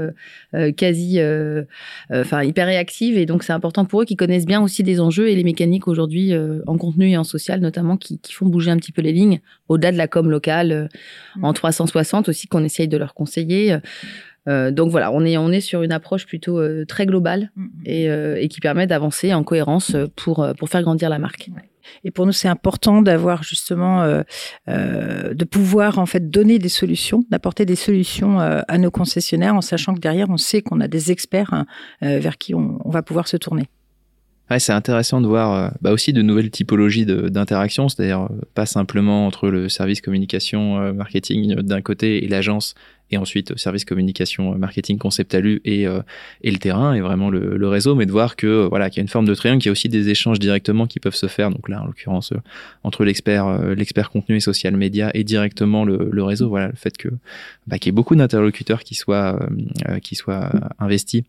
quasi, 0.77 1.19
enfin 2.13 2.45
hyper 2.45 2.67
réactive 2.67 3.19
et 3.19 3.27
donc 3.27 3.43
c'est 3.43 3.53
important 3.53 3.85
pour 3.85 4.03
eux 4.03 4.05
qui 4.05 4.15
connaissent 4.15 4.47
bien 4.47 4.63
aussi 4.63 4.85
les 4.85 5.01
enjeux 5.01 5.29
et 5.29 5.35
les 5.35 5.45
mécaniques 5.45 5.89
aujourd'hui 5.89 6.33
en 6.67 6.79
contenu 6.79 7.11
et 7.11 7.17
en 7.17 7.25
social 7.25 7.61
notamment 7.61 7.97
qui, 7.97 8.19
qui, 8.21 8.33
font 8.33 8.47
bouger 8.47 8.71
un 8.71 8.77
petit 8.77 8.93
peu 8.93 9.03
les 9.03 9.13
lignes 9.13 9.41
au-delà 9.69 9.91
de 9.91 9.97
la 9.97 10.07
com 10.07 10.31
locale 10.31 10.89
en 11.43 11.53
360 11.53 12.29
aussi 12.29 12.47
qu'on 12.47 12.63
essaye 12.63 12.89
de 12.89 12.97
leur 12.97 13.15
conseiller. 13.15 13.79
Euh, 14.49 14.71
donc 14.71 14.91
voilà, 14.91 15.11
on 15.13 15.25
est, 15.25 15.37
on 15.37 15.51
est 15.51 15.61
sur 15.61 15.83
une 15.83 15.93
approche 15.93 16.27
plutôt 16.27 16.59
euh, 16.59 16.85
très 16.87 17.07
globale 17.07 17.51
mm, 17.57 17.63
mm. 17.63 17.71
Euh, 17.89 18.37
et, 18.37 18.49
qui 18.49 18.61
permet 18.61 18.87
d'avancer 18.87 19.35
en 19.35 19.43
cohérence 19.43 19.97
pour, 20.15 20.47
pour 20.59 20.69
faire 20.69 20.83
grandir 20.83 21.09
la 21.11 21.19
marque. 21.19 21.51
Et 22.05 22.11
pour 22.11 22.27
nous, 22.27 22.33
c'est 22.33 22.49
important 22.49 23.01
d'avoir 23.01 23.45
justement, 23.45 24.05
de 24.67 25.45
pouvoir 25.45 25.99
en 25.99 26.07
fait 26.07 26.31
donner 26.31 26.59
des 26.59 26.69
solutions, 26.69 27.25
d'apporter 27.31 27.65
des 27.65 27.77
solutions 27.77 28.41
à 28.41 28.79
nos 28.79 28.91
concessionnaires 28.91 29.55
en 29.55 29.61
sachant 29.61 29.95
que 29.95 30.01
derrière, 30.01 30.29
on 30.29 30.37
sait 30.37 30.63
qu'on 30.63 30.81
a 30.81 30.89
des 30.89 31.13
experts 31.13 31.53
hein, 31.53 31.67
vers 32.01 32.39
qui 32.39 32.55
on, 32.55 32.81
va 32.87 33.03
pouvoir 33.03 33.29
se 33.29 33.37
tourner. 33.37 33.69
Ouais, 34.51 34.59
c'est 34.59 34.73
intéressant 34.73 35.21
de 35.21 35.29
voir 35.29 35.75
bah 35.81 35.93
aussi 35.93 36.13
de 36.13 36.23
nouvelles 36.23 36.51
typologies 36.51 37.07
d'interaction, 37.07 37.89
c'est-à-dire 37.89 38.29
pas 38.55 38.67
simplement 38.67 39.27
entre 39.27 39.49
le 39.49 39.69
service 39.69 40.01
communication 40.01 40.93
marketing 40.93 41.55
d'un 41.55 41.83
côté 41.83 42.25
et 42.25 42.29
l'agence 42.29 42.75
et 43.11 43.19
ensuite 43.19 43.57
service 43.57 43.85
communication, 43.85 44.53
euh, 44.53 44.57
marketing, 44.57 44.99
concept 44.99 45.35
alu 45.35 45.61
et, 45.65 45.87
euh, 45.87 46.01
et 46.43 46.51
le 46.51 46.59
terrain 46.59 46.95
et 46.95 47.01
vraiment 47.01 47.31
le, 47.31 47.57
le, 47.57 47.69
réseau, 47.69 47.95
mais 47.95 48.07
de 48.07 48.13
voir 48.13 48.37
que 48.37 48.47
euh, 48.47 48.69
voilà 48.69 48.91
qu'il 48.91 48.99
y 48.99 49.01
a 49.01 49.03
une 49.03 49.09
forme 49.09 49.27
de 49.27 49.35
triangle, 49.35 49.61
qu'il 49.61 49.69
y 49.69 49.71
a 49.71 49.73
aussi 49.73 49.89
des 49.89 50.09
échanges 50.09 50.39
directement 50.39 50.87
qui 50.87 51.01
peuvent 51.01 51.15
se 51.15 51.27
faire. 51.27 51.51
Donc 51.51 51.69
là, 51.69 51.83
en 51.83 51.87
l'occurrence, 51.87 52.33
entre 52.83 53.05
l'expert, 53.05 53.75
l'expert 53.75 54.11
contenu 54.11 54.37
et 54.37 54.41
social 54.41 54.77
media 54.77 55.11
et 55.15 55.25
directement 55.25 55.85
le, 55.85 56.09
le 56.11 56.23
réseau. 56.23 56.49
Voilà, 56.49 56.69
le 56.69 56.77
fait 56.77 56.97
que 56.97 57.09
bah, 57.67 57.79
qu'il 57.79 57.91
y 57.91 57.91
ait 57.91 57.93
beaucoup 57.93 58.17
d'interlocuteurs 58.17 58.83
qui 58.83 58.95
soient 58.95 59.39
qui 60.03 60.15
soient 60.15 60.51
investis 60.79 61.25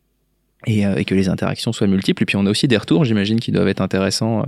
et, 0.66 0.82
et, 0.82 1.06
que 1.06 1.14
les 1.14 1.30
interactions 1.30 1.72
soient 1.72 1.88
multiples. 1.88 2.24
Et 2.24 2.26
puis 2.26 2.36
on 2.36 2.46
a 2.46 2.50
aussi 2.50 2.68
des 2.68 2.78
retours, 2.78 3.06
j'imagine, 3.06 3.40
qui 3.40 3.52
doivent 3.52 3.68
être 3.68 3.82
intéressants 3.82 4.44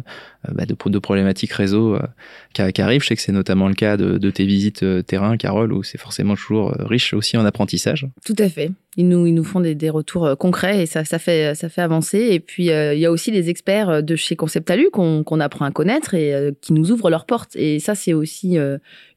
euh, 0.48 0.54
bah, 0.54 0.66
de, 0.66 1.00
problématiques 1.00 1.52
réseau 1.52 1.96
euh, 1.96 2.72
qui, 2.72 2.82
arrivent. 2.82 3.02
Je 3.02 3.08
sais 3.08 3.16
que 3.16 3.22
c'est 3.22 3.34
notamment 3.34 3.68
le 3.68 3.74
cas 3.74 3.98
de, 3.98 4.32
tes 4.32 4.46
visites 4.46 4.84
euh, 4.84 5.02
terrain, 5.02 5.36
Carole, 5.36 5.74
où 5.74 5.84
c'est 5.84 5.98
forcément 5.98 6.36
toujours 6.36 6.74
riche 6.80 7.14
aussi 7.14 7.36
en 7.36 7.44
apprentissage. 7.46 8.08
Tout 8.26 8.36
à 8.40 8.48
fait. 8.48 8.72
Ils 8.96 9.08
nous, 9.08 9.28
ils 9.28 9.34
nous 9.34 9.44
font 9.44 9.60
des, 9.60 9.76
des 9.76 9.90
retours 9.90 10.36
concrets 10.38 10.82
et 10.82 10.86
ça, 10.86 11.06
ça, 11.06 11.20
fait, 11.20 11.56
ça 11.56 11.70
fait 11.70 11.82
avancer. 11.82 12.30
Et 12.32 12.40
puis, 12.40 12.66
il 12.66 13.00
y 13.00 13.06
a 13.06 13.12
aussi 13.12 13.32
les 13.32 13.50
experts 13.50 14.02
de 14.02 14.16
chez 14.16 14.36
Conceptalu 14.36 14.90
qu'on 14.92 15.40
apprend 15.40 15.66
à 15.66 15.72
connaître 15.72 16.16
et 16.16 16.54
qui 16.60 16.74
nous 16.74 16.92
ouvrent 16.92 17.10
leurs 17.10 17.26
portes. 17.26 17.56
Et 17.56 17.80
ça, 17.80 17.96
c'est 17.96 18.14
aussi 18.14 18.58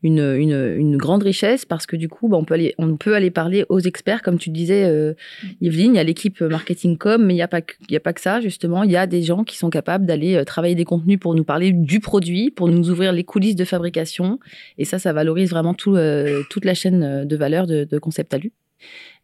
une, 0.02 0.18
une, 0.18 0.76
une, 0.76 0.96
grande 0.96 1.22
richesse 1.22 1.64
parce 1.64 1.86
que 1.86 1.96
du 1.96 2.08
coup, 2.08 2.28
bah, 2.28 2.36
on, 2.36 2.44
peut 2.44 2.54
aller, 2.54 2.74
on 2.78 2.96
peut 2.96 3.14
aller 3.14 3.30
parler 3.30 3.64
aux 3.68 3.78
experts, 3.78 4.22
comme 4.22 4.38
tu 4.38 4.50
disais, 4.50 4.84
euh, 4.84 5.14
Yveline, 5.60 5.96
a 5.96 6.04
l'équipe 6.04 6.40
marketing 6.42 6.81
mais 6.86 7.34
il 7.34 7.36
n'y 7.36 7.42
a, 7.42 7.48
pas 7.48 7.62
que, 7.62 7.74
y 7.88 7.96
a 7.96 8.00
pas 8.00 8.12
que 8.12 8.20
ça, 8.20 8.40
justement. 8.40 8.82
Il 8.82 8.90
y 8.90 8.96
a 8.96 9.06
des 9.06 9.22
gens 9.22 9.44
qui 9.44 9.56
sont 9.56 9.70
capables 9.70 10.06
d'aller 10.06 10.44
travailler 10.44 10.74
des 10.74 10.84
contenus 10.84 11.18
pour 11.18 11.34
nous 11.34 11.44
parler 11.44 11.72
du 11.72 12.00
produit, 12.00 12.50
pour 12.50 12.68
nous 12.68 12.90
ouvrir 12.90 13.12
les 13.12 13.24
coulisses 13.24 13.56
de 13.56 13.64
fabrication. 13.64 14.38
Et 14.78 14.84
ça, 14.84 14.98
ça 14.98 15.12
valorise 15.12 15.50
vraiment 15.50 15.74
euh, 15.88 16.42
toute 16.50 16.64
la 16.64 16.74
chaîne 16.74 17.24
de 17.24 17.36
valeur 17.36 17.66
de, 17.66 17.84
de 17.84 17.98
Concept 17.98 18.34
Alu. 18.34 18.52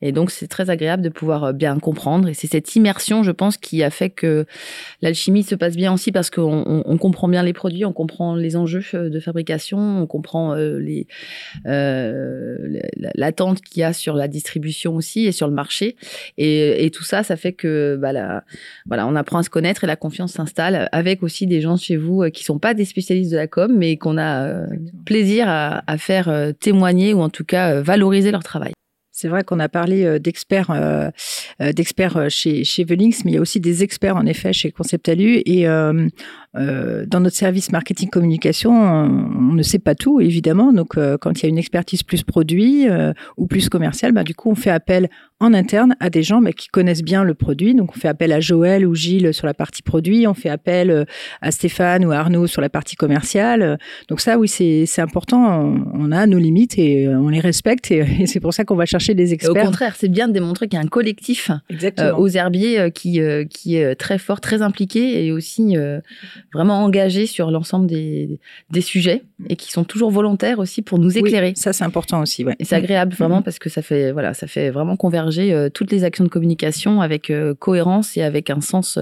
Et 0.01 0.13
donc, 0.13 0.31
c'est 0.31 0.47
très 0.47 0.71
agréable 0.71 1.03
de 1.03 1.09
pouvoir 1.09 1.45
euh, 1.45 1.53
bien 1.53 1.79
comprendre. 1.79 2.29
Et 2.29 2.35
c'est 2.35 2.47
cette 2.47 2.77
immersion, 2.77 3.23
je 3.23 3.33
pense, 3.33 3.57
qui 3.57 3.83
a 3.83 3.91
fait 3.91 4.11
que 4.11 4.47
l'alchimie 5.03 5.43
se 5.43 5.55
passe 5.55 5.77
bien 5.77 5.93
aussi 5.93 6.13
parce 6.13 6.31
qu'on 6.31 6.83
on, 6.87 6.99
comprend 6.99 7.29
bien 7.29 7.43
les 7.43 7.53
produits, 7.53 7.85
on 7.85 7.93
comprend 7.93 8.37
les 8.37 8.57
enjeux 8.57 8.85
euh, 8.95 9.11
de 9.11 9.21
fabrication, 9.21 9.79
on 9.79 10.07
comprend 10.07 10.55
euh, 10.55 10.79
les 10.79 11.07
l'attente 13.15 13.61
qu'il 13.61 13.81
y 13.81 13.85
a 13.85 13.93
sur 13.93 14.15
la 14.15 14.29
distribution 14.29 14.95
aussi 14.95 15.27
et 15.27 15.33
sur 15.33 15.49
le 15.49 15.55
marché. 15.55 15.97
Et, 16.37 16.85
et 16.85 16.91
tout 16.91 17.05
ça, 17.05 17.23
ça 17.23 17.37
fait 17.37 17.53
que 17.53 17.97
bah, 18.01 18.13
la, 18.13 18.45
voilà, 18.87 19.07
on 19.07 19.17
apprend 19.17 19.39
à 19.39 19.43
se 19.43 19.51
connaître 19.51 19.85
et 19.85 19.87
la 19.87 19.97
confiance 19.97 20.33
s'installe 20.33 20.89
avec 20.93 21.23
aussi 21.23 21.47
des 21.47 21.61
gens 21.61 21.77
chez 21.77 21.97
vous 21.97 22.25
qui 22.31 22.45
sont 22.45 22.59
pas 22.59 22.75
des 22.75 22.85
spécialistes 22.85 23.33
de 23.33 23.37
la 23.37 23.47
com, 23.47 23.75
mais 23.77 23.97
qu'on 23.97 24.19
a 24.19 24.67
plaisir 25.05 25.49
à, 25.49 25.83
à 25.87 25.99
faire 25.99 26.53
témoigner 26.61 27.15
ou 27.15 27.21
en 27.21 27.31
tout 27.31 27.45
cas 27.45 27.81
valoriser 27.81 28.31
leur 28.31 28.45
travail. 28.45 28.73
C'est 29.21 29.27
vrai 29.27 29.43
qu'on 29.43 29.59
a 29.59 29.69
parlé 29.69 30.05
euh, 30.05 30.21
d'experts, 30.21 30.71
euh, 30.71 31.11
euh, 31.61 31.73
d'experts 31.73 32.31
chez 32.31 32.63
chez 32.63 32.85
Velings, 32.85 33.23
mais 33.25 33.33
il 33.33 33.35
y 33.35 33.39
a 33.39 33.41
aussi 33.41 33.59
des 33.59 33.83
experts 33.83 34.15
en 34.15 34.25
effet 34.27 34.53
chez 34.53 34.71
Conceptalu. 34.71 35.43
Et 35.45 35.67
dans 36.55 37.21
notre 37.21 37.37
service 37.37 37.71
marketing 37.71 38.09
communication, 38.09 38.73
on, 38.73 39.53
ne 39.53 39.63
sait 39.63 39.79
pas 39.79 39.95
tout 39.95 40.21
évidemment. 40.21 40.73
Donc, 40.73 40.95
quand 41.21 41.39
il 41.39 41.43
y 41.43 41.47
a 41.47 41.49
une 41.49 41.59
expertise 41.59 42.03
plus 42.03 42.23
produit 42.23 42.87
ou 43.37 43.47
plus 43.47 43.69
commerciale, 43.69 44.13
bah, 44.13 44.25
du 44.25 44.35
coup, 44.35 44.51
on 44.51 44.55
fait 44.55 44.71
appel 44.71 45.09
en 45.41 45.55
interne 45.55 45.95
à 46.01 46.11
des 46.11 46.25
gens 46.25 46.41
bah, 46.41 46.53
qui 46.53 46.69
connaissent 46.69 47.03
bien 47.03 47.23
le 47.23 47.35
produit. 47.35 47.75
Donc, 47.75 47.97
on 47.97 47.99
fait 47.99 48.09
appel 48.09 48.33
à 48.33 48.41
Joël 48.41 48.87
ou 48.87 48.95
Gilles 48.95 49.33
sur 49.33 49.47
la 49.47 49.55
partie 49.55 49.83
produit, 49.83 50.27
on 50.27 50.35
fait 50.35 50.49
appel 50.49 51.07
à 51.43 51.51
Stéphane 51.51 52.05
ou 52.05 52.13
à 52.13 52.17
Arnaud 52.17 52.47
sur 52.47 52.61
la 52.61 52.69
partie 52.69 52.97
commerciale. 52.97 53.79
Donc 54.09 54.21
ça, 54.21 54.39
oui, 54.39 54.49
c'est 54.49 55.01
important. 55.01 55.75
On, 55.95 56.13
a 56.13 56.27
nos 56.27 56.39
limites 56.39 56.79
et 56.79 57.09
on 57.09 57.29
les 57.29 57.41
respecte 57.41 57.91
et, 57.91 58.27
c'est 58.27 58.41
pour 58.41 58.55
ça 58.55 58.65
qu'on 58.65 58.77
va 58.77 58.87
chercher 58.87 59.15
des 59.15 59.33
experts. 59.33 59.63
au 59.63 59.67
contraire, 59.67 59.95
c'est 59.97 60.09
bien 60.09 60.29
de 60.29 60.33
démontrer 60.33 60.69
qu'il 60.69 60.79
y 60.79 60.83
a 60.83 60.85
un 60.85 60.89
collectif 60.89 61.51
euh, 61.99 62.15
aux 62.15 62.29
herbiers 62.29 62.79
euh, 62.81 62.91
qui, 62.91 63.21
euh, 63.21 63.45
qui 63.45 63.77
est 63.77 63.95
très 63.95 64.19
fort, 64.19 64.41
très 64.41 64.63
impliqué 64.63 65.25
et 65.25 65.33
aussi 65.33 65.77
vraiment 66.53 66.83
engagé 66.83 67.27
sur 67.27 67.51
l'ensemble 67.51 67.87
des, 67.87 68.41
des 68.71 68.81
sujets 68.81 69.23
et 69.49 69.57
qui 69.57 69.71
sont 69.71 69.85
toujours 69.85 70.11
volontaires 70.11 70.59
aussi 70.59 70.83
pour 70.83 70.99
nous 70.99 71.17
éclairer. 71.17 71.53
ça, 71.57 71.73
c'est 71.73 71.85
important 71.85 72.23
aussi. 72.23 72.45
Ouais. 72.45 72.57
Et 72.59 72.65
c'est 72.65 72.77
agréable 72.77 73.15
vraiment 73.15 73.43
parce 73.43 73.59
que 73.59 73.69
ça 73.69 73.83
fait, 73.83 74.13
voilà, 74.13 74.35
ça 74.35 74.47
fait 74.47 74.71
vraiment 74.71 74.97
converger 74.97 75.69
toutes 75.75 75.91
les 75.91 76.05
actions 76.05 76.25
de 76.25 76.31
communication 76.31 77.01
avec 77.01 77.33
cohérence 77.59 78.17
et 78.17 78.23
avec 78.23 78.51
un 78.51 78.61
sens 78.61 78.99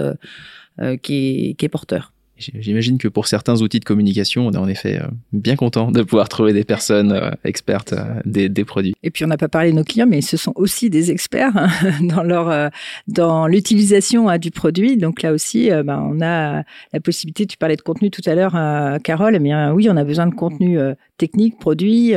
qui, 1.02 1.50
est, 1.50 1.54
qui 1.54 1.64
est 1.64 1.68
porteur. 1.68 2.12
J'imagine 2.38 2.98
que 2.98 3.08
pour 3.08 3.26
certains 3.26 3.62
outils 3.62 3.80
de 3.80 3.84
communication, 3.84 4.46
on 4.46 4.52
est 4.52 4.58
en 4.58 4.68
effet 4.68 4.98
euh, 5.00 5.06
bien 5.32 5.56
content 5.56 5.90
de 5.90 6.02
pouvoir 6.02 6.28
trouver 6.28 6.52
des 6.52 6.64
personnes 6.64 7.12
euh, 7.12 7.30
expertes 7.44 7.94
euh, 7.94 8.20
des, 8.26 8.50
des, 8.50 8.64
produits. 8.64 8.94
Et 9.02 9.10
puis 9.10 9.24
on 9.24 9.28
n'a 9.28 9.38
pas 9.38 9.48
parlé 9.48 9.70
de 9.70 9.76
nos 9.76 9.84
clients, 9.84 10.06
mais 10.06 10.20
ce 10.20 10.36
sont 10.36 10.52
aussi 10.54 10.90
des 10.90 11.10
experts 11.10 11.56
hein, 11.56 11.70
dans 12.02 12.22
leur 12.22 12.70
dans 13.08 13.46
l'utilisation 13.46 14.28
hein, 14.28 14.38
du 14.38 14.50
produit. 14.50 14.98
Donc 14.98 15.22
là 15.22 15.32
aussi, 15.32 15.70
ben, 15.70 16.06
on 16.12 16.20
a 16.20 16.62
la 16.92 17.00
possibilité. 17.02 17.46
Tu 17.46 17.56
parlais 17.56 17.76
de 17.76 17.82
contenu 17.82 18.10
tout 18.10 18.22
à 18.26 18.34
l'heure, 18.34 19.00
Carole. 19.02 19.36
Eh 19.36 19.38
bien 19.38 19.72
oui, 19.72 19.88
on 19.90 19.96
a 19.96 20.04
besoin 20.04 20.26
de 20.26 20.34
contenu 20.34 20.78
technique, 21.16 21.58
produit, 21.58 22.12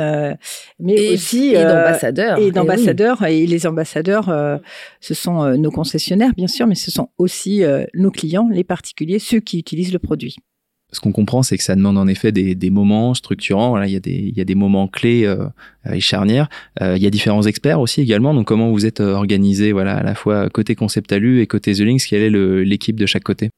mais 0.80 1.14
aussi 1.14 1.54
et 1.54 1.64
d'ambassadeurs. 1.64 2.40
Et 2.40 2.52
d'ambassadeurs. 2.52 3.26
Et, 3.26 3.46
les 3.46 3.66
ambassadeurs, 3.66 4.60
ce 5.00 5.14
sont 5.14 5.58
nos 5.58 5.72
concessionnaires, 5.72 6.34
bien 6.36 6.48
sûr, 6.48 6.68
mais 6.68 6.76
ce 6.76 6.92
sont 6.92 7.10
aussi 7.18 7.64
nos 7.94 8.12
clients, 8.12 8.50
les 8.52 8.64
particuliers, 8.64 9.20
ceux 9.20 9.40
qui 9.40 9.60
utilisent 9.60 9.94
le 9.94 10.00
produit 10.00 10.09
Ce 10.92 11.00
qu'on 11.00 11.12
comprend, 11.12 11.44
c'est 11.44 11.56
que 11.56 11.64
ça 11.64 11.76
demande 11.76 12.00
en 12.00 12.08
effet 12.08 12.32
des, 12.32 12.70
moments 12.72 13.14
structurants. 13.14 13.80
Il, 13.84 13.92
y 13.92 14.42
a 14.42 14.44
des, 14.44 14.56
moments 14.56 14.88
clés 14.88 15.26
euh, 15.26 15.46
et 15.92 16.00
charnières. 16.00 16.50
Euh, 16.82 16.98
il 16.98 17.04
y 17.04 17.08
a 17.08 17.12
différents 17.12 17.44
experts 17.44 17.80
aussi 17.80 18.02
également. 18.02 18.34
Donc, 18.34 18.48
comment 18.48 18.72
vous 18.72 18.88
êtes 18.88 19.00
organisé, 19.00 19.72
voilà, 19.72 19.98
à 19.98 20.04
la 20.04 20.16
fois 20.16 20.50
côté 20.50 20.74
Concept 20.74 21.12
Alu 21.12 21.42
et 21.42 21.48
côté 21.48 21.74
The 21.74 21.82
Links 21.82 22.08
Quelle 22.10 22.24
est 22.24 22.66
l'équipe 22.66 23.00
de 23.00 23.06
chaque 23.06 23.24
côté? 23.24 23.52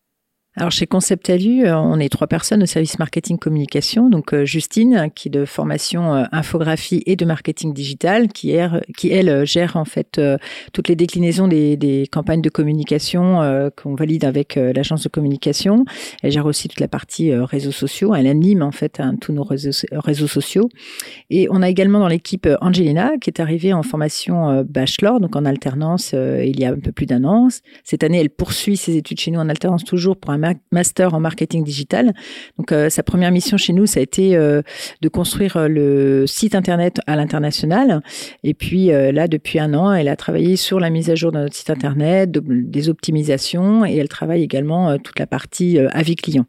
Alors 0.58 0.70
chez 0.70 0.86
Concept 0.86 1.30
Alu, 1.30 1.66
euh, 1.66 1.78
on 1.78 1.98
est 1.98 2.10
trois 2.10 2.28
personnes 2.28 2.62
au 2.62 2.66
service 2.66 3.00
marketing 3.00 3.38
communication. 3.38 4.10
Donc 4.10 4.34
euh, 4.34 4.44
Justine, 4.44 5.10
qui 5.16 5.30
est 5.30 5.32
de 5.32 5.46
formation 5.46 6.14
euh, 6.14 6.24
infographie 6.34 7.04
et 7.06 7.16
de 7.16 7.24
marketing 7.24 7.74
digital, 7.74 8.28
qui, 8.28 8.52
elle 8.52 9.46
gère 9.46 9.78
en 9.78 9.86
fait 9.86 10.20
toutes 10.74 10.90
les 10.90 10.98
déclinaisons 10.98 11.48
des, 11.48 12.06
campagnes 12.12 12.42
de 12.42 12.50
communication 12.50 13.72
qu'on 13.76 13.96
valide 13.96 14.26
avec 14.26 14.56
l'agence 14.56 15.04
de 15.04 15.10
communication. 15.10 15.86
Elle 16.22 16.32
gère 16.32 16.46
aussi 16.46 16.68
toute 16.68 16.80
la 16.80 16.88
partie 16.88 17.34
réseaux 17.34 17.72
sociaux. 17.72 18.14
Elle 18.14 18.28
anime 18.28 18.62
en 18.62 18.72
fait 18.72 19.02
tous 19.22 19.32
nos 19.32 19.44
réseaux, 19.44 19.72
réseaux, 19.92 20.28
sociaux. 20.28 20.70
Et 21.30 21.48
on 21.50 21.62
a 21.62 21.70
également 21.70 22.00
dans 22.00 22.08
l'équipe 22.08 22.48
Angelina, 22.62 23.12
qui 23.20 23.30
est 23.30 23.40
arrivée 23.40 23.74
en 23.74 23.84
formation 23.84 24.64
bachelor, 24.68 25.20
donc 25.20 25.36
en 25.36 25.46
alternance 25.46 26.14
il 26.14 26.60
y 26.60 26.66
a 26.66 26.72
un 26.72 26.80
peu 26.80 26.92
plus 26.92 27.06
d'un 27.06 27.24
an. 27.24 27.48
Cette 27.84 28.04
année, 28.04 28.20
elle 28.20 28.30
poursuit 28.30 28.78
ses 28.78 28.98
études 28.98 29.20
chez 29.20 29.32
nous 29.32 29.40
en 29.40 29.50
alternance 29.50 29.84
toujours 29.84 30.18
pour 30.18 30.32
un 30.32 30.41
master 30.72 31.14
en 31.14 31.20
marketing 31.20 31.64
digital. 31.64 32.14
Donc, 32.58 32.74
sa 32.90 33.04
première 33.04 33.32
mission 33.32 33.58
chez 33.58 33.74
nous, 33.74 33.86
ça 33.86 34.00
a 34.00 34.04
été 34.04 34.36
de 34.36 35.10
construire 35.10 35.68
le 35.68 36.26
site 36.28 36.56
internet 36.56 37.00
à 37.08 37.16
l'international. 37.16 38.02
Et 38.44 38.54
puis 38.54 38.88
là, 38.88 39.28
depuis 39.28 39.60
un 39.60 39.74
an, 39.74 39.94
elle 39.94 40.08
a 40.08 40.16
travaillé 40.16 40.56
sur 40.56 40.80
la 40.80 40.90
mise 40.90 41.10
à 41.10 41.16
jour 41.16 41.32
de 41.32 41.40
notre 41.40 41.56
site 41.56 41.70
internet, 41.70 42.32
des 42.32 42.90
optimisations, 42.90 43.86
et 43.86 43.96
elle 43.96 44.10
travaille 44.10 44.44
également 44.44 44.98
toute 44.98 45.20
la 45.20 45.28
partie 45.28 45.80
avis 45.80 46.16
client. 46.16 46.46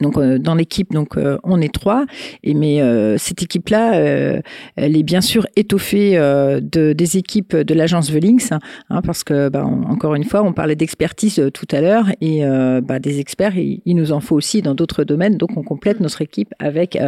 Donc 0.00 0.18
euh, 0.18 0.38
dans 0.38 0.54
l'équipe, 0.54 0.92
donc 0.92 1.16
euh, 1.16 1.38
on 1.42 1.60
est 1.60 1.72
trois. 1.72 2.04
Et 2.44 2.52
mais 2.52 2.82
euh, 2.82 3.16
cette 3.16 3.42
équipe-là, 3.42 3.94
elle 4.76 4.96
est 4.96 5.02
bien 5.02 5.20
sûr 5.20 5.46
étoffée 5.56 6.16
de 6.16 6.92
des 6.92 7.16
équipes 7.16 7.56
de 7.56 7.74
l'agence 7.74 8.10
Velings, 8.10 8.50
hein, 8.90 9.02
parce 9.02 9.24
que 9.24 9.48
bah, 9.48 9.64
encore 9.64 10.14
une 10.14 10.24
fois, 10.24 10.42
on 10.42 10.52
parlait 10.52 10.76
d'expertise 10.76 11.42
tout 11.52 11.66
à 11.72 11.80
l'heure 11.80 12.06
et 12.20 12.42
bah, 12.82 12.98
des 12.98 13.20
experts, 13.20 13.56
il, 13.56 13.96
nous 13.96 14.12
en 14.12 14.20
faut 14.20 14.36
aussi 14.36 14.62
dans 14.62 14.74
d'autres 14.74 15.04
domaines. 15.04 15.36
Donc 15.36 15.56
on 15.56 15.62
complète 15.62 16.00
notre 16.00 16.22
équipe 16.22 16.52
avec. 16.58 16.98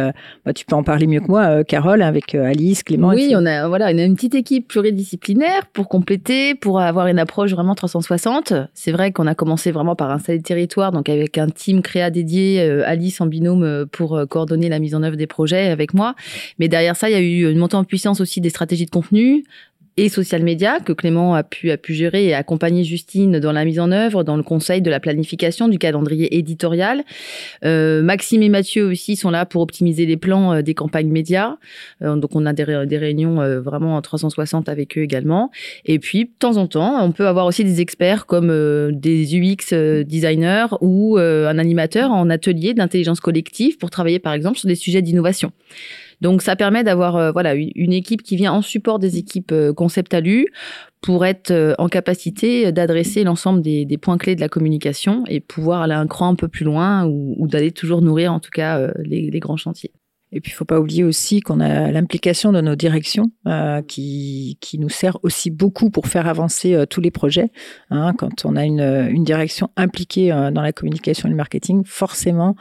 Bah, 0.45 0.53
tu 0.53 0.65
peux 0.65 0.75
en 0.75 0.83
parler 0.83 1.07
mieux 1.07 1.19
que 1.19 1.27
moi, 1.27 1.63
Carole, 1.63 2.01
avec 2.01 2.33
Alice, 2.35 2.83
Clément. 2.83 3.09
Oui, 3.09 3.33
on 3.35 3.45
a 3.45 3.67
voilà, 3.67 3.91
une 3.91 4.15
petite 4.15 4.35
équipe 4.35 4.67
pluridisciplinaire 4.67 5.67
pour 5.73 5.89
compléter, 5.89 6.55
pour 6.55 6.79
avoir 6.79 7.07
une 7.07 7.19
approche 7.19 7.51
vraiment 7.51 7.75
360. 7.75 8.53
C'est 8.73 8.91
vrai 8.91 9.11
qu'on 9.11 9.27
a 9.27 9.35
commencé 9.35 9.71
vraiment 9.71 9.95
par 9.95 10.11
installer 10.11 10.39
le 10.39 10.43
territoire, 10.43 10.91
donc 10.91 11.09
avec 11.09 11.37
un 11.37 11.47
team 11.47 11.81
créa 11.81 12.09
dédié 12.09 12.78
Alice 12.85 13.21
en 13.21 13.27
binôme 13.27 13.63
euh, 13.63 13.85
pour 13.85 14.15
euh, 14.15 14.25
coordonner 14.25 14.69
la 14.69 14.79
mise 14.79 14.95
en 14.95 15.03
œuvre 15.03 15.15
des 15.15 15.27
projets 15.27 15.69
avec 15.69 15.93
moi. 15.93 16.15
Mais 16.59 16.67
derrière 16.67 16.95
ça, 16.95 17.09
il 17.09 17.13
y 17.13 17.15
a 17.15 17.19
eu 17.19 17.51
une 17.51 17.57
montée 17.57 17.75
en 17.75 17.83
puissance 17.83 18.21
aussi 18.21 18.41
des 18.41 18.49
stratégies 18.49 18.85
de 18.85 18.91
contenu, 18.91 19.43
et 19.99 20.09
social 20.09 20.43
media 20.43 20.79
que 20.79 20.93
Clément 20.93 21.35
a 21.35 21.43
pu, 21.43 21.71
a 21.71 21.77
pu 21.77 21.93
gérer 21.93 22.25
et 22.25 22.33
accompagner 22.33 22.83
Justine 22.83 23.39
dans 23.39 23.51
la 23.51 23.65
mise 23.65 23.79
en 23.79 23.91
œuvre, 23.91 24.23
dans 24.23 24.37
le 24.37 24.43
conseil 24.43 24.81
de 24.81 24.89
la 24.89 24.99
planification 24.99 25.67
du 25.67 25.77
calendrier 25.77 26.37
éditorial. 26.37 27.03
Euh, 27.65 28.01
Maxime 28.01 28.41
et 28.43 28.49
Mathieu 28.49 28.85
aussi 28.85 29.15
sont 29.15 29.29
là 29.29 29.45
pour 29.45 29.61
optimiser 29.61 30.05
les 30.05 30.17
plans 30.17 30.53
euh, 30.53 30.61
des 30.61 30.73
campagnes 30.73 31.09
médias. 31.09 31.57
Euh, 32.01 32.15
donc 32.15 32.35
on 32.35 32.45
a 32.45 32.53
des, 32.53 32.63
réunions 32.63 33.41
euh, 33.41 33.59
vraiment 33.59 33.95
en 33.95 34.01
360 34.01 34.69
avec 34.69 34.97
eux 34.97 35.01
également. 35.01 35.51
Et 35.85 35.99
puis 35.99 36.25
de 36.25 36.31
temps 36.39 36.57
en 36.57 36.67
temps, 36.67 37.03
on 37.03 37.11
peut 37.11 37.27
avoir 37.27 37.45
aussi 37.45 37.63
des 37.63 37.81
experts 37.81 38.25
comme 38.25 38.49
euh, 38.49 38.91
des 38.93 39.35
UX 39.35 39.73
designers 40.05 40.67
ou 40.81 41.17
un 41.17 41.57
animateur 41.57 42.11
en 42.11 42.29
atelier 42.29 42.73
d'intelligence 42.73 43.19
collective 43.19 43.77
pour 43.77 43.89
travailler 43.89 44.19
par 44.19 44.33
exemple 44.33 44.57
sur 44.57 44.67
des 44.67 44.75
sujets 44.75 45.01
d'innovation. 45.01 45.51
Donc 46.21 46.41
ça 46.41 46.55
permet 46.55 46.83
d'avoir 46.83 47.15
euh, 47.15 47.31
voilà 47.31 47.55
une 47.55 47.93
équipe 47.93 48.23
qui 48.23 48.35
vient 48.35 48.51
en 48.51 48.61
support 48.61 48.99
des 48.99 49.17
équipes 49.17 49.51
euh, 49.51 49.73
concept 49.73 50.13
alu 50.13 50.47
pour 51.01 51.25
être 51.25 51.51
euh, 51.51 51.73
en 51.77 51.87
capacité 51.87 52.71
d'adresser 52.71 53.23
l'ensemble 53.23 53.61
des, 53.61 53.97
points 53.97 54.17
clés 54.17 54.35
de 54.35 54.41
la 54.41 54.49
communication 54.49 55.23
et 55.27 55.39
pouvoir 55.39 55.81
aller 55.81 55.93
un 55.93 56.07
cran 56.07 56.29
un 56.29 56.35
peu 56.35 56.47
plus 56.47 56.65
loin 56.65 57.05
ou, 57.05 57.47
d'aller 57.47 57.71
toujours 57.71 58.01
nourrir 58.01 58.33
en 58.33 58.39
tout 58.39 58.51
cas 58.51 58.91
les 59.03 59.39
grands 59.39 59.57
chantiers. 59.57 59.91
Et 60.31 60.41
puis, 60.41 60.51
il 60.51 60.55
faut 60.55 60.65
pas 60.65 60.79
oublier 60.79 61.03
aussi 61.03 61.39
qu'on 61.39 61.59
a 61.59 61.91
l'implication 61.91 62.51
de 62.51 62.61
nos 62.61 62.75
directions 62.75 63.31
euh, 63.47 63.81
qui, 63.81 64.57
qui 64.61 64.77
nous 64.77 64.89
sert 64.89 65.17
aussi 65.23 65.49
beaucoup 65.49 65.89
pour 65.89 66.07
faire 66.07 66.27
avancer 66.27 66.75
euh, 66.75 66.85
tous 66.85 67.01
les 67.01 67.09
projets. 67.09 67.51
Hein, 67.89 68.13
quand 68.15 68.45
on 68.45 68.55
a 68.55 68.63
une, 68.63 69.07
une 69.09 69.23
direction 69.23 69.71
impliquée 69.75 70.31
euh, 70.31 70.51
dans 70.51 70.61
la 70.61 70.71
communication 70.71 71.27
et 71.27 71.31
le 71.31 71.35
marketing, 71.35 71.83
forcément, 71.85 72.55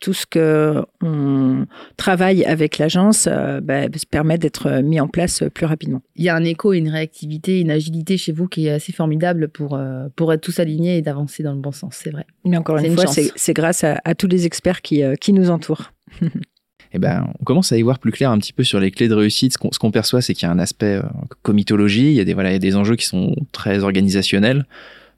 tout 0.00 0.12
ce 0.12 0.26
que 0.26 0.82
on 1.00 1.66
travaille 1.96 2.44
avec 2.44 2.78
l'agence 2.78 3.28
bah, 3.62 3.84
se 3.84 4.06
permet 4.06 4.38
d'être 4.38 4.82
mis 4.82 5.00
en 5.00 5.08
place 5.08 5.44
plus 5.54 5.66
rapidement. 5.66 6.02
Il 6.16 6.24
y 6.24 6.28
a 6.28 6.34
un 6.34 6.44
écho, 6.44 6.72
une 6.72 6.88
réactivité, 6.88 7.60
une 7.60 7.70
agilité 7.70 8.16
chez 8.16 8.32
vous 8.32 8.46
qui 8.46 8.66
est 8.66 8.70
assez 8.70 8.92
formidable 8.92 9.48
pour, 9.48 9.78
pour 10.16 10.32
être 10.32 10.40
tous 10.40 10.58
alignés 10.58 10.98
et 10.98 11.02
d'avancer 11.02 11.42
dans 11.42 11.52
le 11.52 11.60
bon 11.60 11.72
sens, 11.72 12.00
c'est 12.02 12.10
vrai. 12.10 12.26
Mais 12.44 12.56
encore 12.56 12.78
une, 12.78 12.86
une 12.86 12.94
fois, 12.94 13.06
c'est 13.06 13.54
grâce 13.54 13.84
à, 13.84 14.00
à 14.04 14.14
tous 14.14 14.26
les 14.26 14.46
experts 14.46 14.82
qui, 14.82 15.02
qui 15.20 15.32
nous 15.32 15.50
entourent. 15.50 15.92
eh 16.94 16.98
ben, 16.98 17.26
on 17.40 17.44
commence 17.44 17.72
à 17.72 17.76
y 17.76 17.82
voir 17.82 17.98
plus 17.98 18.12
clair 18.12 18.30
un 18.30 18.38
petit 18.38 18.52
peu 18.52 18.62
sur 18.62 18.78
les 18.78 18.90
clés 18.90 19.08
de 19.08 19.14
réussite. 19.14 19.52
Ce 19.52 19.78
qu'on 19.78 19.90
perçoit, 19.90 20.22
c'est 20.22 20.32
qu'il 20.32 20.46
y 20.46 20.48
a 20.48 20.52
un 20.52 20.60
aspect 20.60 20.96
euh, 20.96 21.02
comitologie, 21.42 22.06
il 22.06 22.14
y 22.14 22.20
a 22.20 22.24
des 22.24 22.34
voilà, 22.34 22.50
il 22.50 22.52
y 22.52 22.56
a 22.56 22.60
des 22.60 22.76
enjeux 22.76 22.96
qui 22.96 23.06
sont 23.06 23.34
très 23.52 23.82
organisationnels 23.82 24.64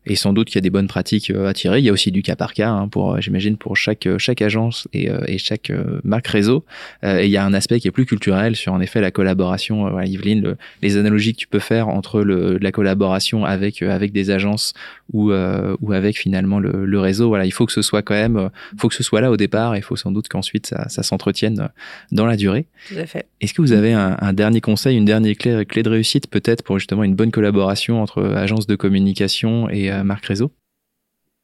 et 0.07 0.14
sans 0.14 0.33
doute 0.33 0.47
qu'il 0.49 0.57
y 0.57 0.59
a 0.59 0.62
des 0.62 0.71
bonnes 0.71 0.87
pratiques 0.87 1.31
euh, 1.31 1.49
à 1.49 1.53
tirer. 1.53 1.81
Il 1.81 1.85
y 1.85 1.88
a 1.88 1.92
aussi 1.92 2.12
du 2.12 2.23
cas 2.23 2.37
par 2.37 2.55
cas, 2.55 2.71
hein, 2.71 2.88
pour, 2.88 3.14
euh, 3.14 3.21
j'imagine, 3.21 3.57
pour 3.57 3.77
chaque, 3.77 4.07
euh, 4.07 4.19
chaque 4.19 4.40
agence 4.40 4.88
et, 4.92 5.09
et 5.27 5.38
chaque 5.38 5.73
marque 6.05 6.29
réseau. 6.29 6.64
et 7.03 7.25
il 7.25 7.31
y 7.31 7.37
a 7.37 7.45
un 7.45 7.55
aspect 7.55 7.81
qui 7.81 7.88
est 7.88 7.90
plus 7.90 8.07
culturel 8.07 8.57
sur, 8.57 8.73
en 8.73 8.81
effet, 8.81 9.01
la 9.01 9.11
collaboration. 9.11 9.90
Voilà, 9.90 10.07
Yveline, 10.07 10.57
les 10.83 10.97
analogies 10.97 11.33
que 11.33 11.38
tu 11.38 11.49
peux 11.49 11.59
faire 11.59 11.88
entre 11.88 12.23
le, 12.23 12.59
la 12.59 12.73
collaboration 12.73 13.45
avec, 13.45 13.83
avec 13.83 14.12
des 14.12 14.31
agences 14.31 14.75
ou, 15.12 15.33
ou 15.33 15.92
avec 15.92 16.19
finalement 16.19 16.59
le, 16.59 16.85
le, 16.85 17.01
réseau. 17.01 17.29
Voilà, 17.29 17.45
il 17.47 17.53
faut 17.53 17.66
que 17.66 17.73
ce 17.73 17.83
soit 17.83 18.03
quand 18.03 18.14
même, 18.14 18.51
faut 18.79 18.88
que 18.88 18.95
ce 18.95 19.03
soit 19.03 19.21
là 19.21 19.31
au 19.31 19.37
départ 19.37 19.75
et 19.75 19.79
il 19.79 19.83
faut 19.83 19.97
sans 19.97 20.12
doute 20.12 20.29
qu'ensuite 20.29 20.66
ça, 20.66 20.88
ça 20.88 21.03
s'entretienne 21.03 21.69
dans 22.12 22.27
la 22.27 22.37
durée. 22.37 22.66
Tout 22.88 22.99
à 22.99 23.07
fait. 23.07 23.27
Est-ce 23.40 23.55
que 23.55 23.62
vous 23.62 23.73
avez 23.73 23.92
un, 23.92 24.16
un, 24.21 24.33
dernier 24.33 24.61
conseil, 24.61 24.97
une 24.97 25.05
dernière 25.05 25.37
clé, 25.37 25.64
clé 25.66 25.83
de 25.83 25.90
réussite 25.90 26.29
peut-être 26.29 26.62
pour 26.62 26.79
justement 26.79 27.05
une 27.05 27.14
bonne 27.14 27.31
collaboration 27.31 28.03
entre 28.03 28.23
agences 28.23 28.66
de 28.66 28.77
communication 28.77 29.69
et 29.71 29.90
Marc 30.04 30.26
Réseau 30.26 30.52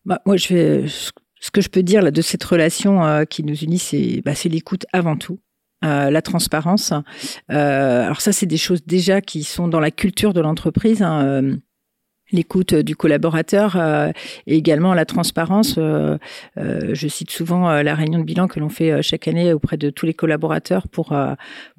bah, 0.05 0.21
Moi, 0.27 0.37
ce 0.39 1.51
que 1.53 1.61
je 1.61 1.69
peux 1.69 1.83
dire 1.83 2.11
de 2.11 2.23
cette 2.23 2.45
relation 2.45 3.05
euh, 3.05 3.25
qui 3.25 3.43
nous 3.43 3.57
unit, 3.57 3.79
c'est 3.79 4.23
bah, 4.25 4.33
l'écoute 4.45 4.87
avant 4.93 5.17
tout. 5.17 5.41
Euh, 5.85 6.11
la 6.11 6.23
transparence. 6.23 6.93
Euh, 7.51 8.05
alors 8.05 8.21
ça, 8.21 8.31
c'est 8.31 8.47
des 8.47 8.57
choses 8.57 8.85
déjà 8.87 9.21
qui 9.21 9.43
sont 9.43 9.67
dans 9.67 9.81
la 9.81 9.91
culture 9.91 10.33
de 10.33 10.41
l'entreprise. 10.41 11.03
Hein, 11.03 11.57
l'écoute 12.33 12.75
du 12.75 12.97
collaborateur 12.97 13.77
euh, 13.77 14.11
et 14.47 14.57
également 14.57 14.95
la 14.95 15.05
transparence. 15.05 15.77
Euh, 15.79 16.19
euh, 16.59 16.91
je 16.93 17.09
cite 17.09 17.31
souvent 17.31 17.83
la 17.83 17.95
réunion 17.95 18.19
de 18.19 18.25
bilan 18.25 18.49
que 18.49 18.61
l'on 18.61 18.69
fait 18.69 19.03
chaque 19.03 19.29
année 19.29 19.53
auprès 19.53 19.77
de 19.77 19.91
tous 19.91 20.07
les 20.07 20.15
collaborateurs 20.15 20.89
pour 20.89 21.15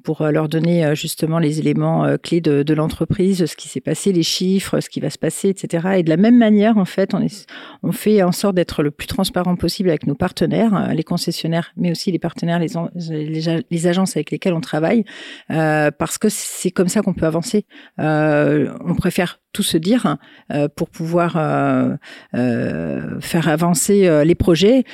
pour 0.02 0.22
leur 0.24 0.48
donner 0.48 0.94
justement 0.94 1.38
les 1.38 1.58
éléments 1.58 2.16
clés 2.22 2.40
de, 2.40 2.62
de 2.62 2.74
l'entreprise, 2.74 3.46
ce 3.46 3.56
qui 3.56 3.68
s'est 3.68 3.80
passé, 3.80 4.12
les 4.12 4.22
chiffres, 4.22 4.80
ce 4.80 4.90
qui 4.90 5.00
va 5.00 5.10
se 5.10 5.18
passer, 5.18 5.48
etc. 5.48 5.88
Et 5.96 6.02
de 6.02 6.10
la 6.10 6.16
même 6.16 6.36
manière, 6.36 6.76
en 6.76 6.84
fait, 6.84 7.14
on, 7.14 7.20
est, 7.20 7.46
on 7.82 7.92
fait 7.92 8.22
en 8.22 8.32
sorte 8.32 8.54
d'être 8.54 8.82
le 8.82 8.90
plus 8.90 9.06
transparent 9.06 9.56
possible 9.56 9.88
avec 9.88 10.06
nos 10.06 10.14
partenaires, 10.14 10.92
les 10.94 11.04
concessionnaires, 11.04 11.72
mais 11.76 11.90
aussi 11.90 12.12
les 12.12 12.18
partenaires, 12.18 12.58
les, 12.58 12.68
les, 13.10 13.64
les 13.70 13.86
agences 13.86 14.16
avec 14.16 14.30
lesquelles 14.30 14.54
on 14.54 14.60
travaille, 14.60 15.04
parce 15.48 16.18
que 16.18 16.28
c'est 16.28 16.70
comme 16.70 16.88
ça 16.88 17.00
qu'on 17.00 17.14
peut 17.14 17.26
avancer. 17.26 17.66
on 17.98 18.94
préfère 18.96 19.38
tout 19.54 19.62
se 19.62 19.78
dire 19.78 20.18
euh, 20.52 20.68
pour 20.68 20.90
pouvoir 20.90 21.36
euh, 21.36 21.94
euh, 22.34 23.18
faire 23.20 23.48
avancer 23.48 24.24
les 24.24 24.34
projets 24.34 24.84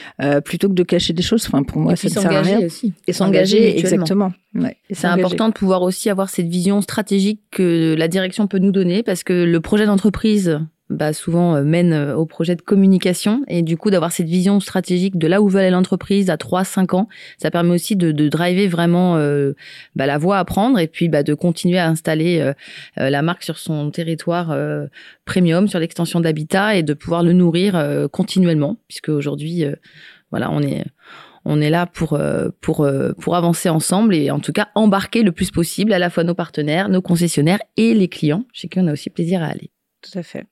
plutôt 0.45 0.69
que 0.69 0.75
de 0.75 0.83
cacher 0.85 1.13
des 1.13 1.23
choses. 1.23 1.45
Enfin, 1.47 1.65
pour 1.65 1.81
moi, 1.81 1.97
ça 1.97 2.09
ne 2.09 2.13
sert 2.13 2.33
à 2.33 2.43
rien. 2.43 2.61
Aussi. 2.61 2.93
Et 3.09 3.13
s'engager, 3.13 3.79
exactement. 3.79 4.33
Ouais, 4.55 4.77
c'est 4.91 5.07
important 5.07 5.49
de 5.49 5.55
pouvoir 5.55 5.83
aussi 5.83 6.11
avoir 6.11 6.29
cette 6.29 6.49
vision 6.49 6.81
stratégique 6.81 7.41
que 7.51 7.95
la 7.97 8.09
direction 8.09 8.47
peut 8.47 8.59
nous 8.59 8.73
donner 8.73 9.03
parce 9.03 9.25
que 9.25 9.33
le 9.33 9.61
projet 9.61 9.87
d'entreprise 9.87 10.61
bah, 10.91 11.13
souvent 11.13 11.55
euh, 11.55 11.63
mène 11.63 11.93
euh, 11.93 12.17
au 12.17 12.27
projet 12.27 12.57
de 12.57 12.63
communication 12.63 13.45
et 13.47 13.63
du 13.63 13.77
coup 13.77 13.91
d'avoir 13.91 14.11
cette 14.11 14.27
vision 14.27 14.59
stratégique 14.59 15.17
de 15.17 15.29
là 15.29 15.41
où 15.41 15.49
veut 15.49 15.61
aller 15.61 15.71
l'entreprise 15.71 16.31
à 16.31 16.37
3-5 16.37 16.97
ans, 16.97 17.09
ça 17.39 17.53
permet 17.53 17.73
aussi 17.73 17.95
de, 17.95 18.11
de 18.11 18.29
driver 18.29 18.67
vraiment 18.67 19.17
euh, 19.17 19.53
bah, 19.95 20.07
la 20.07 20.19
voie 20.19 20.39
à 20.39 20.45
prendre 20.45 20.81
et 20.81 20.89
puis 20.89 21.09
bah, 21.09 21.23
de 21.23 21.33
continuer 21.33 21.79
à 21.79 21.89
installer 21.89 22.53
la 22.97 23.23
marque 23.23 23.45
sur 23.45 23.59
son 23.59 23.91
territoire 23.91 24.55
premium, 25.25 25.69
sur 25.69 25.79
l'extension 25.79 26.21
d'habitat 26.21 26.75
et 26.75 26.83
de 26.83 26.95
pouvoir 26.95 27.23
le 27.23 27.33
nourrir 27.33 28.09
continuellement 28.13 28.77
puisque 28.89 29.09
aujourd'hui 29.11 29.65
voilà 30.31 30.51
on 30.51 30.61
est 30.63 30.85
on 31.45 31.61
est 31.61 31.71
là 31.71 31.87
pour 31.87 32.19
pour 32.61 32.89
pour 33.19 33.37
avancer 33.37 33.69
ensemble 33.69 34.15
et 34.15 34.31
en 34.31 34.41
tout 34.41 34.53
cas 34.53 34.69
embarquer 34.75 35.23
le 35.23 35.33
plus 35.33 35.51
possible 35.51 35.93
à 35.93 35.99
la 35.99 36.11
fois 36.11 36.25
nos 36.25 36.35
partenaires, 36.35 36.89
nos 36.89 37.03
concessionnaires 37.03 37.61
et 37.77 37.95
les 37.95 38.09
clients 38.09 38.45
chez 38.53 38.69
qui 38.69 38.79
on 38.81 38.87
a 38.87 38.93
aussi 38.93 39.11
plaisir 39.11 39.43
à 39.43 39.47
aller. 39.47 39.71
Tout 40.03 40.19
à 40.19 40.23
fait. 40.23 40.47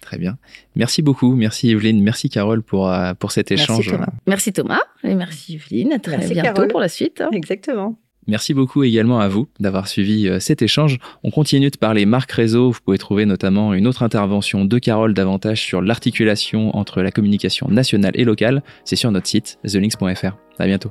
Très 0.00 0.18
bien. 0.18 0.36
Merci 0.76 1.02
beaucoup. 1.02 1.34
Merci 1.34 1.70
Evelyne. 1.70 2.02
Merci 2.02 2.28
Carole 2.28 2.62
pour, 2.62 2.90
euh, 2.90 3.14
pour 3.14 3.32
cet 3.32 3.50
échange. 3.50 3.88
Merci 3.88 3.92
Thomas. 3.92 4.12
Merci 4.26 4.52
Thomas 4.52 4.80
et 5.02 5.14
merci 5.14 5.54
Evelyne. 5.54 5.92
À 5.92 5.98
très 5.98 6.18
bientôt 6.28 6.66
pour 6.66 6.80
la 6.80 6.88
suite. 6.88 7.20
Hein. 7.20 7.30
Exactement. 7.32 7.96
Merci 8.26 8.54
beaucoup 8.54 8.84
également 8.84 9.20
à 9.20 9.28
vous 9.28 9.48
d'avoir 9.60 9.86
suivi 9.86 10.28
euh, 10.28 10.40
cet 10.40 10.62
échange. 10.62 10.98
On 11.22 11.30
continue 11.30 11.70
de 11.70 11.76
parler 11.76 12.06
marque 12.06 12.32
réseau. 12.32 12.70
Vous 12.70 12.80
pouvez 12.84 12.98
trouver 12.98 13.26
notamment 13.26 13.74
une 13.74 13.86
autre 13.86 14.02
intervention 14.02 14.64
de 14.64 14.78
Carole 14.78 15.14
davantage 15.14 15.62
sur 15.62 15.82
l'articulation 15.82 16.74
entre 16.76 17.02
la 17.02 17.10
communication 17.10 17.68
nationale 17.68 18.12
et 18.14 18.24
locale. 18.24 18.62
C'est 18.84 18.96
sur 18.96 19.10
notre 19.10 19.26
site 19.26 19.58
thelinks.fr. 19.66 20.36
À 20.58 20.66
bientôt. 20.66 20.90